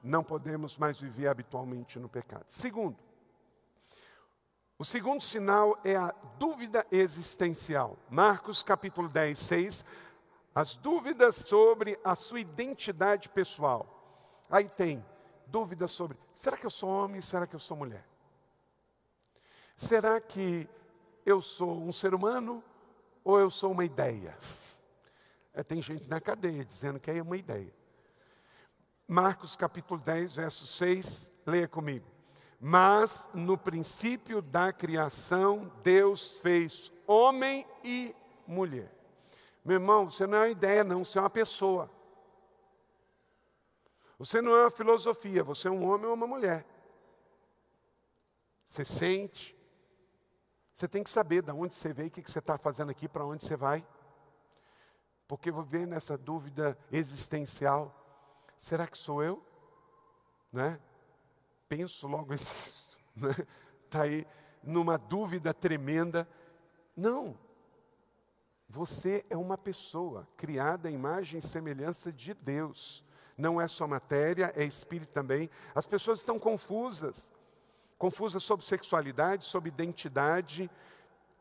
[0.03, 2.45] não podemos mais viver habitualmente no pecado.
[2.47, 2.97] Segundo,
[4.83, 7.97] o segundo sinal é a dúvida existencial.
[8.09, 9.85] Marcos capítulo 10, 6.
[10.53, 14.43] As dúvidas sobre a sua identidade pessoal.
[14.49, 15.01] Aí tem
[15.47, 17.21] dúvidas sobre: será que eu sou homem?
[17.21, 18.05] Será que eu sou mulher?
[19.77, 20.67] Será que
[21.25, 22.61] eu sou um ser humano
[23.23, 24.37] ou eu sou uma ideia?
[25.53, 27.73] É, tem gente na cadeia dizendo que é uma ideia.
[29.07, 32.12] Marcos capítulo 10, verso 6, leia comigo.
[32.65, 38.15] Mas no princípio da criação, Deus fez homem e
[38.47, 38.89] mulher.
[39.65, 41.91] Meu irmão, você não é uma ideia, não, você é uma pessoa.
[44.17, 46.65] Você não é uma filosofia, você é um homem ou uma mulher.
[48.63, 49.53] Você sente.
[50.73, 53.25] Você tem que saber de onde você veio, o que você está fazendo aqui, para
[53.25, 53.85] onde você vai.
[55.27, 57.93] Porque vou ver nessa dúvida existencial:
[58.55, 59.45] será que sou eu?
[60.49, 60.79] Né?
[61.75, 62.97] Penso, logo existo.
[63.85, 64.03] Está né?
[64.03, 64.27] Aí
[64.63, 66.27] numa dúvida tremenda.
[66.95, 67.37] Não.
[68.69, 73.03] Você é uma pessoa criada à imagem e semelhança de Deus.
[73.37, 75.49] Não é só matéria, é espírito também.
[75.75, 77.31] As pessoas estão confusas.
[77.97, 80.69] Confusas sobre sexualidade, sobre identidade.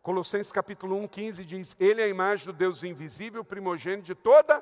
[0.02, 4.60] Colossenses capítulo 1, 15 diz: Ele é a imagem do Deus invisível, primogênito de toda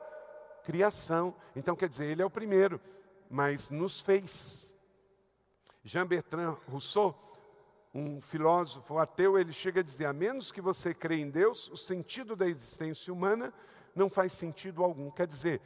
[0.65, 1.35] criação.
[1.57, 2.81] Então quer dizer, Ele é o primeiro,
[3.29, 4.70] mas nos fez
[5.83, 7.15] Jean Bertrand Rousseau,
[7.95, 11.77] um filósofo ateu, ele chega a dizer: a menos que você crê em Deus, o
[11.77, 13.53] sentido da existência humana
[13.95, 15.11] não faz sentido algum.
[15.11, 15.61] Quer dizer,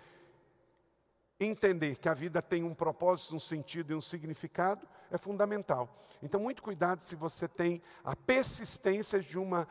[1.38, 5.88] entender que a vida tem um propósito, um sentido e um significado é fundamental.
[6.22, 9.68] Então, muito cuidado se você tem a persistência de uma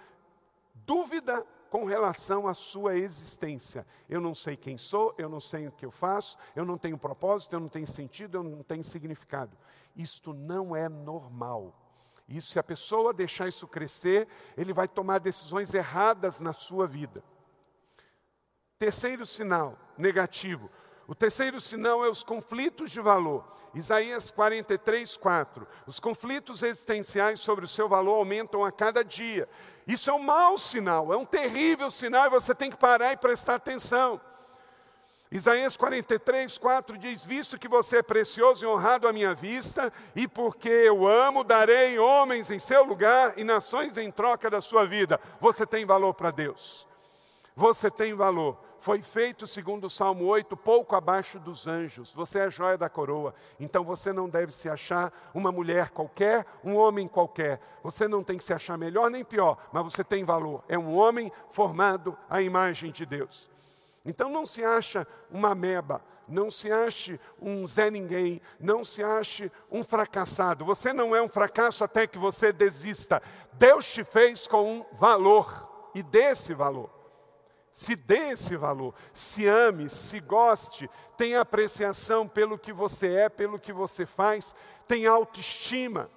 [0.73, 3.83] dúvida com relação à sua existência.
[4.07, 6.99] Eu não sei quem sou, eu não sei o que eu faço, eu não tenho
[6.99, 9.57] propósito, eu não tenho sentido, eu não tenho significado.
[9.95, 11.75] Isto não é normal.
[12.29, 17.23] E se a pessoa deixar isso crescer, ele vai tomar decisões erradas na sua vida.
[18.77, 20.69] Terceiro sinal negativo.
[21.08, 23.44] O terceiro sinal é os conflitos de valor.
[23.76, 25.68] Isaías 43, 4.
[25.86, 29.50] Os conflitos existenciais sobre o seu valor aumentam a cada dia.
[29.86, 33.18] Isso é um mau sinal, é um terrível sinal e você tem que parar e
[33.18, 34.22] prestar atenção.
[35.34, 40.28] Isaías 43, 4 diz: Visto que você é precioso e honrado à minha vista, e
[40.28, 45.20] porque eu amo, darei homens em seu lugar e nações em troca da sua vida.
[45.42, 46.88] Você tem valor para Deus.
[47.56, 48.72] Você tem valor.
[48.84, 52.13] Foi feito, segundo o Salmo 8, pouco abaixo dos anjos.
[52.13, 53.34] Você é a joia da coroa.
[53.58, 57.62] Então você não deve se achar uma mulher qualquer, um homem qualquer.
[57.82, 60.65] Você não tem que se achar melhor nem pior, mas você tem valor.
[60.67, 63.50] É um homem formado à imagem de Deus.
[64.06, 69.50] Então não se acha uma meba, não se ache um Zé Ninguém, não se ache
[69.72, 70.65] um fracassado.
[70.65, 73.22] Você não é um fracasso até que você desista.
[73.54, 76.92] Deus te fez com um valor e dê esse valor.
[77.73, 83.59] Se dê esse valor, se ame, se goste, tenha apreciação pelo que você é, pelo
[83.59, 84.53] que você faz,
[84.88, 86.09] tenha autoestima.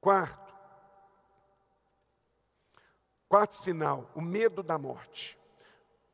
[0.00, 0.54] Quarto,
[3.28, 5.36] quarto sinal, o medo da morte.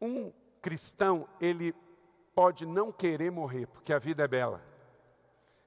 [0.00, 1.74] Um cristão, ele
[2.35, 4.64] pode não querer morrer, porque a vida é bela.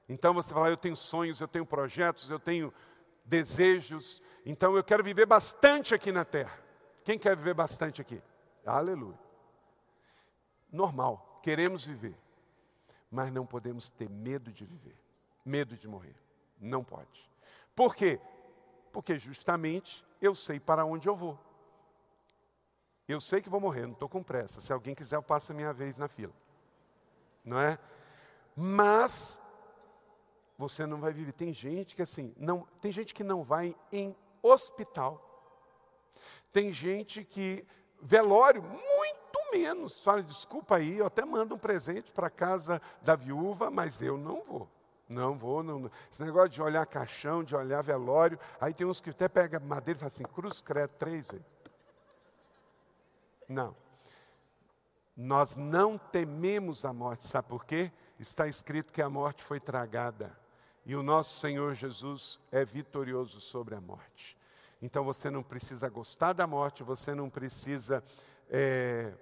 [0.08, 2.74] Então você fala, eu tenho sonhos, eu tenho projetos, eu tenho
[3.24, 6.67] desejos, então eu quero viver bastante aqui na terra.
[7.08, 8.22] Quem quer viver bastante aqui?
[8.66, 9.18] Aleluia.
[10.70, 12.14] Normal, queremos viver,
[13.10, 14.94] mas não podemos ter medo de viver,
[15.42, 16.14] medo de morrer.
[16.60, 17.26] Não pode.
[17.74, 18.20] Por quê?
[18.92, 21.38] Porque justamente eu sei para onde eu vou.
[23.08, 24.60] Eu sei que vou morrer, não estou com pressa.
[24.60, 26.34] Se alguém quiser, eu passo a minha vez na fila.
[27.42, 27.78] Não é?
[28.54, 29.42] Mas
[30.58, 31.32] você não vai viver.
[31.32, 35.24] Tem gente que assim, não, tem gente que não vai em hospital.
[36.52, 37.64] Tem gente que
[38.00, 40.02] velório muito menos.
[40.02, 44.42] Fala, desculpa aí, eu até mando um presente para casa da viúva, mas eu não
[44.42, 44.68] vou.
[45.08, 45.90] Não vou, não.
[46.10, 49.96] Esse negócio de olhar caixão, de olhar velório, aí tem uns que até pega madeira
[49.96, 51.46] e fala assim, cruz credo três vezes.
[53.48, 53.74] Não.
[55.16, 57.90] Nós não tememos a morte, sabe por quê?
[58.20, 60.38] Está escrito que a morte foi tragada.
[60.84, 64.37] E o nosso Senhor Jesus é vitorioso sobre a morte.
[64.80, 68.02] Então você não precisa gostar da morte, você não precisa
[68.48, 69.12] é,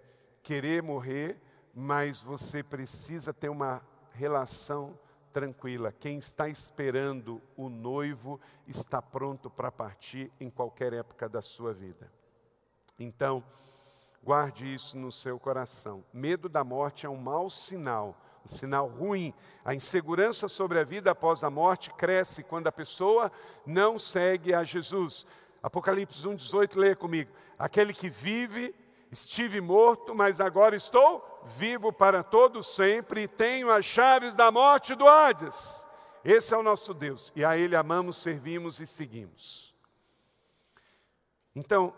[0.43, 1.41] querer morrer,
[1.75, 4.99] mas você precisa ter uma relação
[5.33, 5.93] tranquila.
[5.93, 12.11] Quem está esperando o noivo está pronto para partir em qualquer época da sua vida.
[12.99, 13.45] Então,
[14.27, 16.03] Guarde isso no seu coração.
[16.13, 19.33] Medo da morte é um mau sinal, um sinal ruim.
[19.65, 23.31] A insegurança sobre a vida após a morte cresce quando a pessoa
[23.65, 25.29] não segue a Jesus.
[25.63, 27.31] Apocalipse 1,18, leia comigo.
[27.59, 28.75] Aquele que vive,
[29.11, 34.95] estive morto, mas agora estou vivo para todo sempre e tenho as chaves da morte
[34.95, 35.87] do Hades.
[36.25, 39.75] Esse é o nosso Deus e a Ele amamos, servimos e seguimos.
[41.55, 41.95] Então,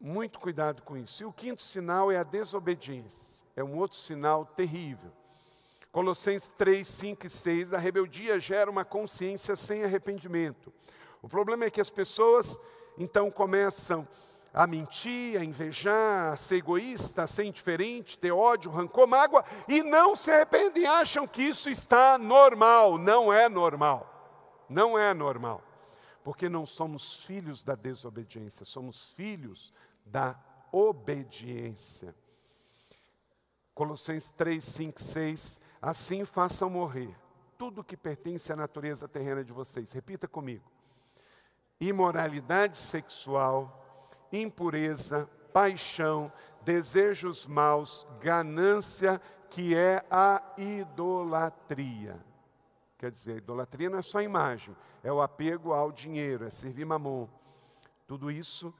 [0.00, 1.22] muito cuidado com isso.
[1.22, 3.46] E o quinto sinal é a desobediência.
[3.54, 5.12] É um outro sinal terrível.
[5.92, 10.72] Colossenses 3, 5 e 6, a rebeldia gera uma consciência sem arrependimento.
[11.24, 12.60] O problema é que as pessoas
[12.98, 14.06] então começam
[14.52, 19.82] a mentir, a invejar, a ser egoísta, a ser indiferente, ter ódio, rancor, mágoa e
[19.82, 22.98] não se arrependem, acham que isso está normal.
[22.98, 24.06] Não é normal.
[24.68, 25.62] Não é normal.
[26.22, 29.72] Porque não somos filhos da desobediência, somos filhos
[30.04, 30.38] da
[30.70, 32.14] obediência.
[33.74, 35.60] Colossenses 3, 5, 6.
[35.80, 37.16] Assim façam morrer
[37.56, 39.90] tudo que pertence à natureza terrena de vocês.
[39.90, 40.73] Repita comigo:
[41.80, 43.84] imoralidade sexual,
[44.32, 46.32] impureza, paixão,
[46.62, 52.18] desejos maus, ganância, que é a idolatria.
[52.98, 56.84] Quer dizer, a idolatria não é só imagem, é o apego ao dinheiro, é servir
[56.84, 57.28] mamon.
[58.06, 58.74] Tudo isso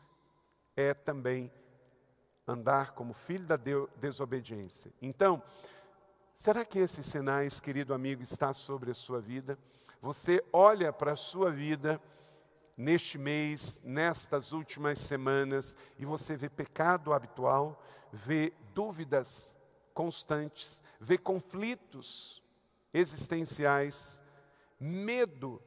[0.76, 1.52] é também
[2.46, 3.58] andar como filho da
[3.96, 4.92] desobediência.
[5.00, 5.42] Então,
[6.32, 9.58] será que esses sinais, querido amigo, está sobre a sua vida?
[10.00, 12.00] Você olha para a sua vida
[12.76, 17.82] neste mês, nestas últimas semanas, e você vê pecado habitual,
[18.12, 19.56] vê dúvidas
[19.92, 22.42] constantes, vê conflitos
[22.92, 24.20] existenciais,
[24.78, 25.62] medo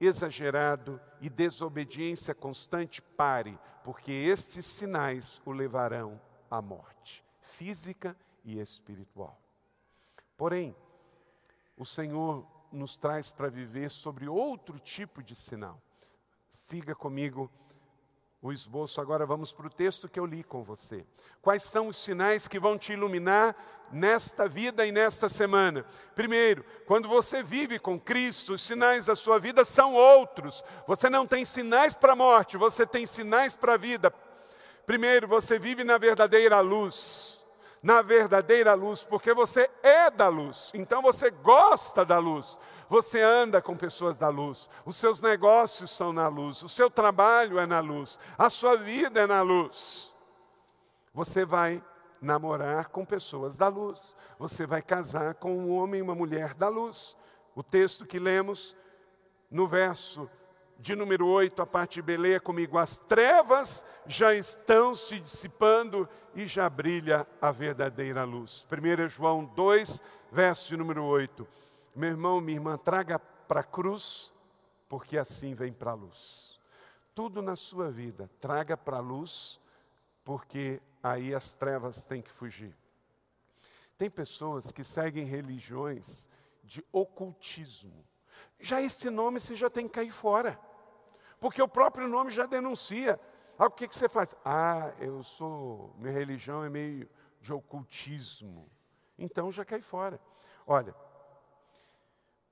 [0.00, 9.38] exagerado e desobediência constante, pare, porque estes sinais o levarão à morte, física e espiritual.
[10.36, 10.74] Porém,
[11.76, 15.80] o Senhor nos traz para viver sobre outro tipo de sinal.
[16.50, 17.50] Siga comigo
[18.42, 19.00] o esboço.
[19.00, 21.06] Agora vamos para o texto que eu li com você.
[21.40, 23.54] Quais são os sinais que vão te iluminar
[23.92, 25.84] nesta vida e nesta semana?
[26.14, 30.64] Primeiro, quando você vive com Cristo, os sinais da sua vida são outros.
[30.86, 34.12] Você não tem sinais para a morte, você tem sinais para a vida.
[34.84, 37.38] Primeiro, você vive na verdadeira luz.
[37.82, 42.58] Na verdadeira luz, porque você é da luz, então você gosta da luz.
[42.90, 47.56] Você anda com pessoas da luz, os seus negócios são na luz, o seu trabalho
[47.56, 50.12] é na luz, a sua vida é na luz.
[51.14, 51.80] Você vai
[52.20, 54.16] namorar com pessoas da luz.
[54.40, 57.16] Você vai casar com um homem e uma mulher da luz.
[57.54, 58.76] O texto que lemos
[59.48, 60.28] no verso
[60.76, 66.44] de número 8, a parte B, leia comigo: as trevas já estão se dissipando e
[66.44, 68.66] já brilha a verdadeira luz.
[68.68, 71.46] 1 João 2, verso de número 8.
[71.94, 74.32] Meu irmão, minha irmã, traga para a cruz,
[74.88, 76.60] porque assim vem para a luz.
[77.14, 79.60] Tudo na sua vida, traga para a luz,
[80.24, 82.76] porque aí as trevas têm que fugir.
[83.98, 86.28] Tem pessoas que seguem religiões
[86.62, 88.04] de ocultismo.
[88.58, 90.58] Já esse nome você já tem que cair fora
[91.40, 93.18] porque o próprio nome já denuncia.
[93.58, 94.36] Ah, o que, que você faz?
[94.44, 97.08] Ah, eu sou, minha religião é meio
[97.40, 98.70] de ocultismo.
[99.18, 100.20] Então já cai fora.
[100.66, 100.94] Olha,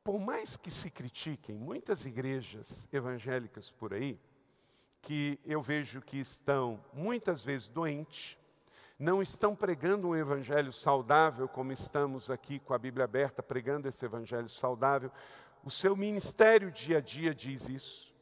[0.09, 4.19] por mais que se critiquem muitas igrejas evangélicas por aí,
[5.03, 8.39] que eu vejo que estão muitas vezes doentes,
[8.99, 14.03] não estão pregando um evangelho saudável, como estamos aqui com a Bíblia aberta, pregando esse
[14.03, 15.13] evangelho saudável.
[15.63, 18.15] O seu ministério dia a dia diz isso.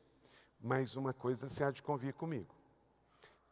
[0.61, 2.53] Mas uma coisa se há de convir comigo.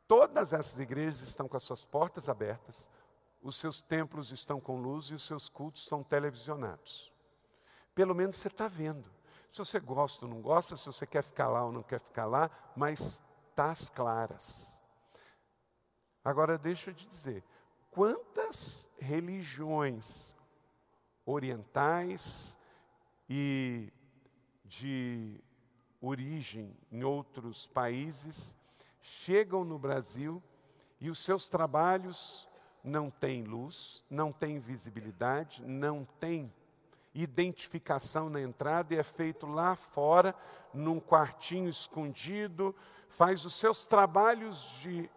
[0.09, 2.91] Todas essas igrejas estão com as suas portas abertas,
[3.41, 7.14] os seus templos estão com luz e os seus cultos são televisionados.
[7.95, 9.11] Pelo menos você está vendo.
[9.49, 12.27] Se você gosta ou não gosta, se você quer ficar lá ou não quer ficar
[12.27, 13.21] lá, mas
[13.51, 14.83] está às claras.
[16.25, 17.45] Agora deixa eu te dizer,
[17.91, 20.35] quantas religiões
[21.25, 22.59] orientais
[23.29, 23.93] e
[24.65, 25.41] de
[26.01, 28.57] origem em outros países,
[29.01, 30.43] chegam no Brasil
[31.01, 32.49] e os seus trabalhos
[32.83, 36.53] não têm luz, não têm visibilidade, não têm
[37.15, 40.35] identificação na entrada e é feito lá fora,
[40.73, 42.75] num quartinho escondido,
[43.09, 45.09] faz os seus trabalhos de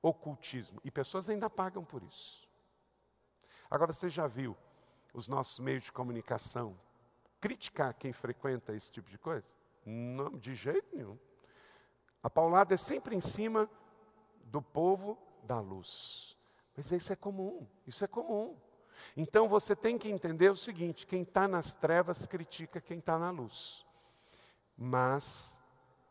[0.00, 0.80] ocultismo.
[0.82, 2.48] E pessoas ainda pagam por isso.
[3.70, 4.56] Agora você já viu
[5.12, 6.78] os nossos meios de comunicação
[7.40, 9.46] criticar quem frequenta esse tipo de coisa?
[9.84, 11.18] Não, de jeito nenhum.
[12.22, 13.70] A paulada é sempre em cima
[14.44, 16.36] do povo da luz.
[16.76, 18.56] Mas isso é comum, isso é comum.
[19.16, 23.30] Então você tem que entender o seguinte: quem está nas trevas critica quem está na
[23.30, 23.84] luz.
[24.76, 25.58] Mas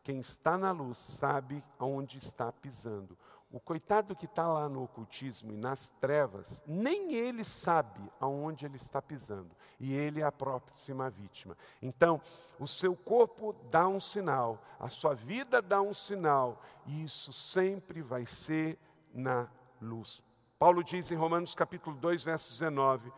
[0.02, 3.18] quem está na luz sabe aonde está pisando.
[3.50, 8.76] O coitado que está lá no ocultismo e nas trevas, nem ele sabe aonde ele
[8.76, 9.50] está pisando.
[9.78, 11.56] E ele é a próxima vítima.
[11.80, 12.20] Então,
[12.58, 18.02] o seu corpo dá um sinal, a sua vida dá um sinal, e isso sempre
[18.02, 18.78] vai ser
[19.14, 19.48] na
[19.80, 20.24] luz.
[20.58, 23.12] Paulo diz em Romanos capítulo 2, verso 19,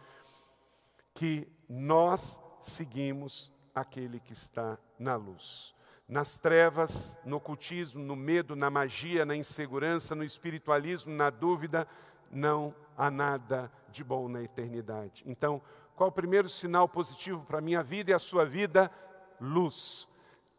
[1.14, 5.76] que nós seguimos aquele que está na luz
[6.08, 11.86] nas trevas, no ocultismo, no medo, na magia, na insegurança, no espiritualismo, na dúvida,
[12.30, 15.22] não há nada de bom na eternidade.
[15.26, 15.60] Então,
[15.94, 18.90] qual o primeiro sinal positivo para a minha vida e a sua vida?
[19.38, 20.08] Luz.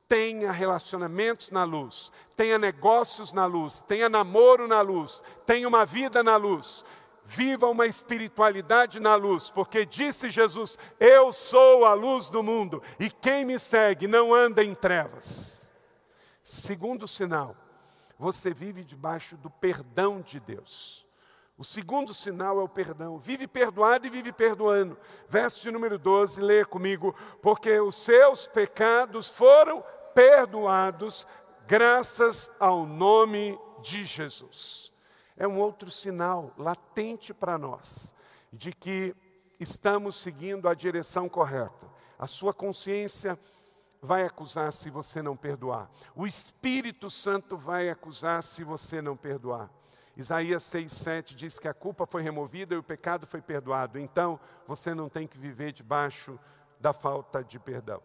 [0.10, 6.24] Tenha relacionamentos na luz, tenha negócios na luz, tenha namoro na luz, tenha uma vida
[6.24, 6.84] na luz.
[7.24, 13.08] Viva uma espiritualidade na luz, porque disse Jesus: Eu sou a luz do mundo, e
[13.08, 15.72] quem me segue não anda em trevas.
[16.44, 17.56] Segundo sinal,
[18.18, 21.08] você vive debaixo do perdão de Deus.
[21.56, 23.20] O segundo sinal é o perdão.
[23.20, 24.98] Vive perdoado e vive perdoando.
[25.28, 27.14] Verso de número 12, leia comigo.
[27.42, 29.99] Porque os seus pecados foram perdoados
[31.66, 34.92] graças ao nome de Jesus
[35.38, 38.14] é um outro sinal latente para nós
[38.52, 39.16] de que
[39.62, 41.88] estamos seguindo a direção correta.
[42.18, 43.40] A sua consciência
[44.02, 45.90] vai acusar se você não perdoar.
[46.14, 49.70] O Espírito Santo vai acusar se você não perdoar.
[50.18, 53.98] Isaías 6,7 diz que a culpa foi removida e o pecado foi perdoado.
[53.98, 56.38] Então, você não tem que viver debaixo
[56.78, 58.02] da falta de perdão.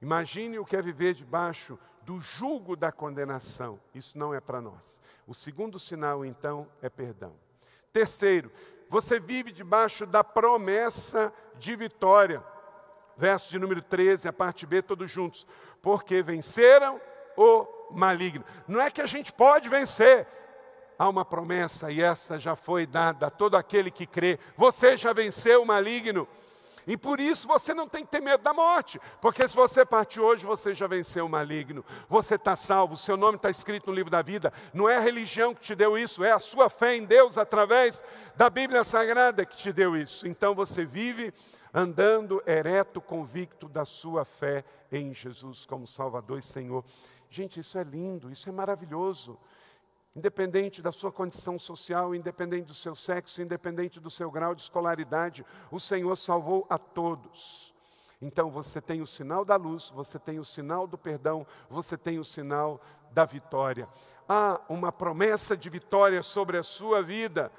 [0.00, 3.80] Imagine o que é viver debaixo do julgo da condenação.
[3.94, 5.00] Isso não é para nós.
[5.26, 7.34] O segundo sinal, então, é perdão.
[7.92, 8.52] Terceiro,
[8.88, 12.42] você vive debaixo da promessa de vitória.
[13.16, 15.46] Verso de número 13, a parte B, todos juntos.
[15.82, 17.00] Porque venceram
[17.36, 18.44] o maligno.
[18.68, 20.28] Não é que a gente pode vencer.
[20.98, 24.38] Há uma promessa e essa já foi dada a todo aquele que crê.
[24.56, 26.28] Você já venceu o maligno.
[26.86, 30.20] E por isso você não tem que ter medo da morte, porque se você partir
[30.20, 34.10] hoje, você já venceu o maligno, você está salvo, seu nome está escrito no livro
[34.10, 34.52] da vida.
[34.72, 38.02] Não é a religião que te deu isso, é a sua fé em Deus através
[38.36, 40.28] da Bíblia Sagrada que te deu isso.
[40.28, 41.34] Então você vive
[41.74, 46.84] andando ereto, convicto da sua fé em Jesus como Salvador e Senhor.
[47.28, 49.38] Gente, isso é lindo, isso é maravilhoso.
[50.16, 55.44] Independente da sua condição social, independente do seu sexo, independente do seu grau de escolaridade,
[55.70, 57.74] o Senhor salvou a todos.
[58.22, 62.18] Então você tem o sinal da luz, você tem o sinal do perdão, você tem
[62.18, 63.86] o sinal da vitória.
[64.26, 67.52] Há uma promessa de vitória sobre a sua vida,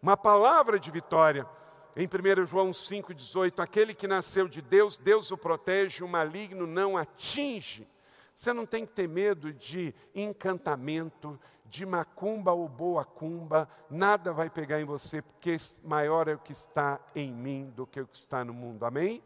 [0.00, 1.46] uma palavra de vitória.
[1.94, 6.96] Em 1 João 5,18, aquele que nasceu de Deus, Deus o protege, o maligno não
[6.96, 7.86] atinge.
[8.34, 14.50] Você não tem que ter medo de encantamento, de macumba ou boa cumba, nada vai
[14.50, 18.16] pegar em você, porque maior é o que está em mim do que o que
[18.16, 18.84] está no mundo.
[18.84, 19.22] Amém?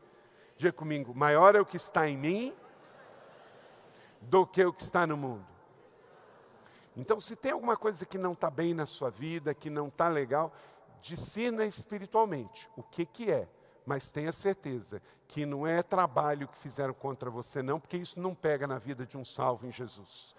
[0.56, 2.54] Diga comigo, maior é o que está em mim
[4.20, 5.46] do que o que está no mundo.
[6.96, 10.08] Então, se tem alguma coisa que não está bem na sua vida, que não está
[10.08, 10.52] legal,
[11.00, 13.48] discina espiritualmente o que, que é,
[13.88, 18.34] mas tenha certeza que não é trabalho que fizeram contra você, não, porque isso não
[18.34, 20.34] pega na vida de um salvo em Jesus.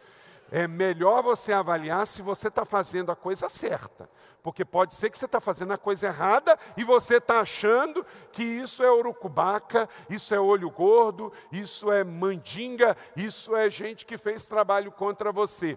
[0.52, 4.08] É melhor você avaliar se você está fazendo a coisa certa,
[4.44, 8.44] porque pode ser que você está fazendo a coisa errada e você está achando que
[8.44, 14.44] isso é urucubaca, isso é olho gordo, isso é mandinga, isso é gente que fez
[14.44, 15.76] trabalho contra você.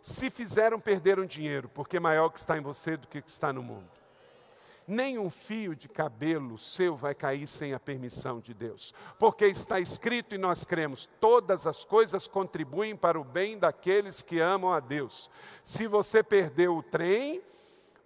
[0.00, 4.01] Se fizeram, perderam dinheiro, porque maior que está em você do que está no mundo
[4.86, 8.94] nem um fio de cabelo seu vai cair sem a permissão de Deus.
[9.18, 14.40] Porque está escrito e nós cremos: todas as coisas contribuem para o bem daqueles que
[14.40, 15.30] amam a Deus.
[15.64, 17.42] Se você perdeu o trem,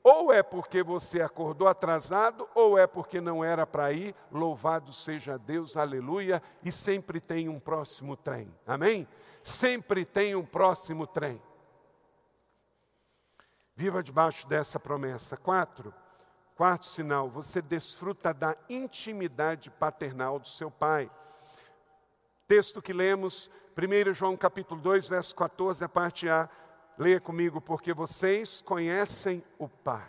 [0.08, 5.36] ou é porque você acordou atrasado, ou é porque não era para ir, louvado seja
[5.36, 9.08] Deus, aleluia, e sempre tem um próximo trem, amém?
[9.42, 11.42] Sempre tem um próximo trem.
[13.74, 15.36] Viva debaixo dessa promessa.
[15.36, 15.92] Quatro,
[16.57, 21.11] Quarto sinal, você desfruta da intimidade paternal do seu pai.
[22.48, 26.48] Texto que lemos, 1 João capítulo 2, verso 14, a parte A.
[26.96, 30.09] Leia comigo, porque vocês conhecem o Pai.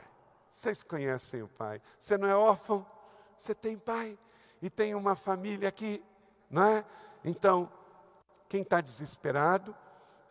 [0.49, 1.81] Vocês conhecem o Pai.
[1.99, 2.85] Você não é órfão,
[3.37, 4.17] você tem pai
[4.61, 6.01] e tem uma família aqui,
[6.49, 6.85] não é?
[7.25, 7.69] Então,
[8.47, 9.75] quem está desesperado,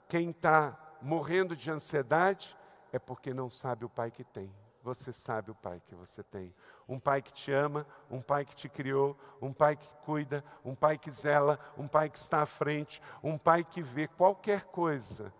[0.09, 2.57] quem está morrendo de ansiedade,
[2.91, 4.51] é porque não sabe o pai que tem
[4.87, 6.55] você sabe o pai que você tem.
[6.89, 10.77] Um pai que te ama, um pai que te criou, um pai que cuida, um
[10.77, 15.35] pai que zela, um pai que está à frente, um pai que vê qualquer coisa.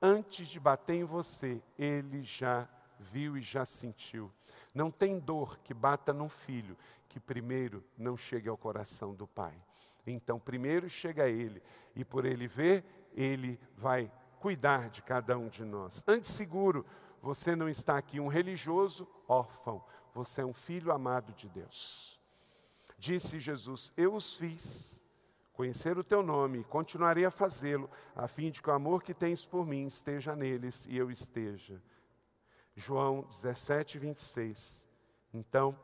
[0.00, 2.66] Antes de bater em você, ele já
[2.98, 4.32] viu e já sentiu.
[4.74, 6.74] Não tem dor que bata num filho
[7.06, 9.54] que primeiro não chegue ao coração do pai.
[10.06, 11.62] Então, primeiro chega a ele,
[11.94, 12.82] e por ele ver,
[13.12, 16.02] ele vai cuidar de cada um de nós.
[16.06, 16.86] Antes seguro,
[17.26, 22.20] você não está aqui um religioso órfão, você é um filho amado de Deus.
[22.96, 25.02] Disse Jesus: Eu os fiz
[25.52, 29.44] conhecer o teu nome continuarei a fazê-lo, a fim de que o amor que tens
[29.44, 31.82] por mim esteja neles e eu esteja.
[32.76, 34.86] João 17, 26.
[35.34, 35.76] Então,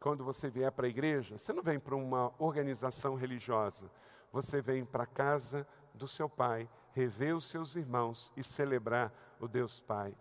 [0.00, 3.88] quando você vier para a igreja, você não vem para uma organização religiosa,
[4.32, 9.46] você vem para a casa do seu pai, rever os seus irmãos e celebrar o
[9.46, 10.16] Deus Pai.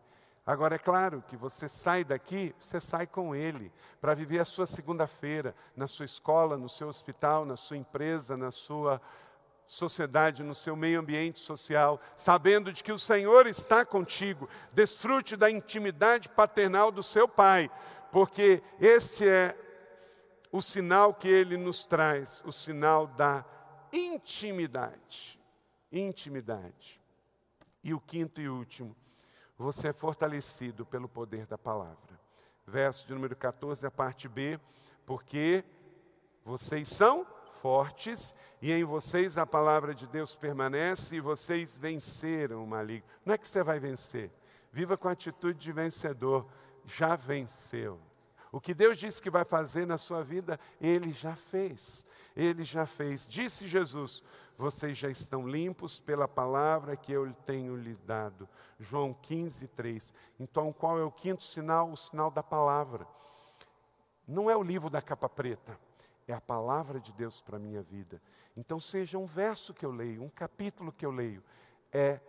[0.48, 3.70] Agora, é claro que você sai daqui, você sai com ele,
[4.00, 8.50] para viver a sua segunda-feira, na sua escola, no seu hospital, na sua empresa, na
[8.50, 9.02] sua
[9.68, 14.48] sociedade, no seu meio ambiente social, sabendo de que o Senhor está contigo.
[14.72, 17.70] Desfrute da intimidade paternal do seu pai,
[18.10, 19.54] porque este é
[20.50, 23.44] o sinal que ele nos traz, o sinal da
[23.92, 25.38] intimidade.
[25.92, 27.02] Intimidade.
[27.84, 28.96] E o quinto e último,
[29.58, 32.20] você é fortalecido pelo poder da palavra.
[32.66, 34.60] Verso de número 14, a parte B,
[35.06, 35.64] porque
[36.44, 37.26] vocês são
[37.62, 43.08] fortes e em vocês a palavra de Deus permanece e vocês venceram o maligno.
[43.26, 44.32] Não é que você vai vencer,
[44.72, 46.46] viva com a atitude de vencedor,
[46.86, 48.00] já venceu.
[48.52, 52.08] O que Deus disse que vai fazer na sua vida, Ele já fez.
[52.36, 53.26] Ele já fez.
[53.28, 54.24] Disse Jesus:
[54.58, 58.50] vocês já estão limpos pela palavra que eu tenho lhes dado.
[58.80, 60.14] João 15, 3.
[60.40, 61.92] Então, qual é o quinto sinal?
[61.92, 63.08] O sinal da palavra.
[64.28, 65.80] Não é o livro da capa preta,
[66.28, 68.22] é a palavra de Deus para a minha vida.
[68.58, 71.44] Então, seja um verso que eu leio, um capítulo que eu leio,
[71.94, 72.20] é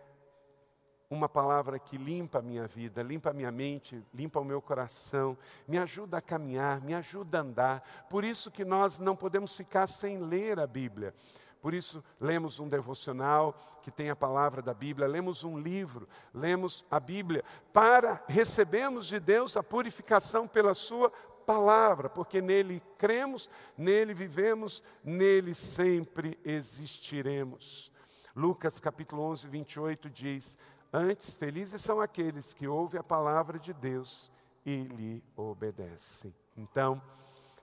[1.09, 5.35] uma palavra que limpa a minha vida, limpa a minha mente, limpa o meu coração,
[5.67, 8.07] me ajuda a caminhar, me ajuda a andar.
[8.09, 11.13] Por isso que nós não podemos ficar sem ler a Bíblia.
[11.61, 16.85] Por isso, lemos um devocional que tem a palavra da Bíblia, lemos um livro, lemos
[16.89, 17.43] a Bíblia,
[17.73, 21.11] para recebermos de Deus a purificação pela Sua
[21.45, 27.91] palavra, porque nele cremos, nele vivemos, nele sempre existiremos.
[28.35, 30.57] Lucas capítulo 11, 28 diz:
[30.93, 34.31] Antes, felizes são aqueles que ouvem a palavra de Deus
[34.65, 36.33] e lhe obedecem.
[36.55, 37.01] Então,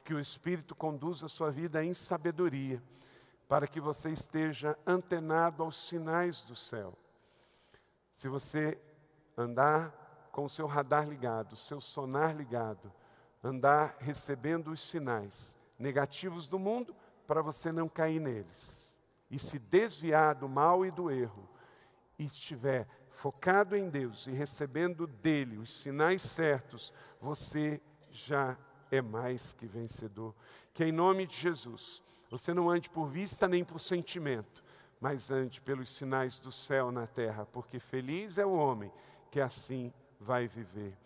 [0.05, 2.83] que o Espírito conduza a sua vida em sabedoria,
[3.49, 6.97] para que você esteja antenado aos sinais do céu.
[8.13, 8.81] Se você
[9.37, 12.93] andar com o seu radar ligado, o seu sonar ligado,
[13.43, 16.95] andar recebendo os sinais negativos do mundo,
[17.27, 19.01] para você não cair neles.
[19.31, 21.49] E se desviar do mal e do erro,
[22.19, 27.81] e estiver focado em Deus e recebendo dele os sinais certos, você
[28.11, 28.57] já
[28.91, 30.35] é mais que vencedor.
[30.73, 34.65] Que em nome de Jesus, você não ande por vista nem por sentimento,
[35.01, 38.91] mas ande pelos sinais do céu na terra, porque feliz é o homem
[39.31, 40.97] que assim vai viver.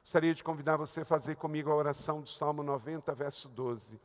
[0.00, 4.00] Gostaria de convidar você a fazer comigo a oração do Salmo 90, verso 12.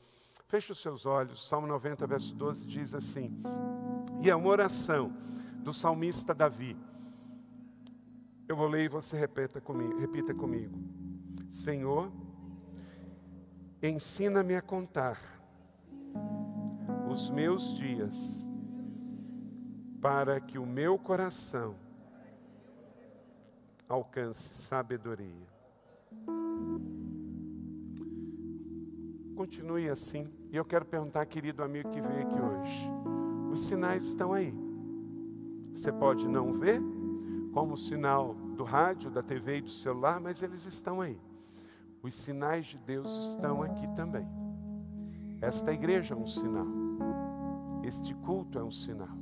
[0.47, 3.41] Feche os seus olhos, Salmo 90, verso 12 diz assim:
[4.21, 5.11] E é uma oração
[5.57, 6.77] do salmista Davi.
[8.47, 9.99] Eu vou ler e você repita comigo.
[9.99, 10.79] Repita comigo.
[11.49, 12.11] Senhor,
[13.81, 15.36] ensina-me a contar
[17.09, 18.51] os meus dias,
[20.01, 21.75] para que o meu coração
[23.87, 25.47] alcance sabedoria.
[29.35, 30.27] Continue assim.
[30.51, 32.89] E eu quero perguntar, querido amigo que veio aqui hoje:
[33.51, 34.53] os sinais estão aí.
[35.73, 36.81] Você pode não ver,
[37.53, 41.19] como o sinal do rádio, da TV e do celular, mas eles estão aí.
[42.01, 44.27] Os sinais de Deus estão aqui também.
[45.39, 46.86] Esta igreja é um sinal.
[47.87, 49.17] Este culto é um sinal.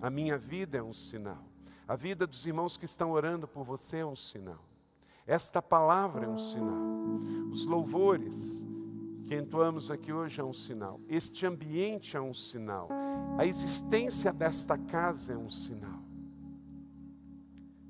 [0.00, 1.44] A minha vida é um sinal.
[1.86, 4.64] A vida dos irmãos que estão orando por você é um sinal.
[5.26, 6.82] Esta palavra é um sinal.
[7.50, 8.66] Os louvores
[9.26, 10.98] que entoamos aqui hoje é um sinal.
[11.06, 12.88] Este ambiente é um sinal.
[13.36, 16.02] A existência desta casa é um sinal.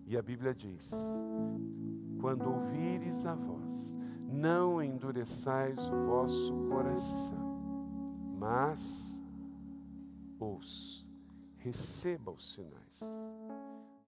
[0.09, 0.91] E a Bíblia diz:
[2.21, 3.97] quando ouvires a voz,
[4.29, 7.63] não endureçais o vosso coração,
[8.37, 9.12] mas
[11.59, 13.01] receba os sinais.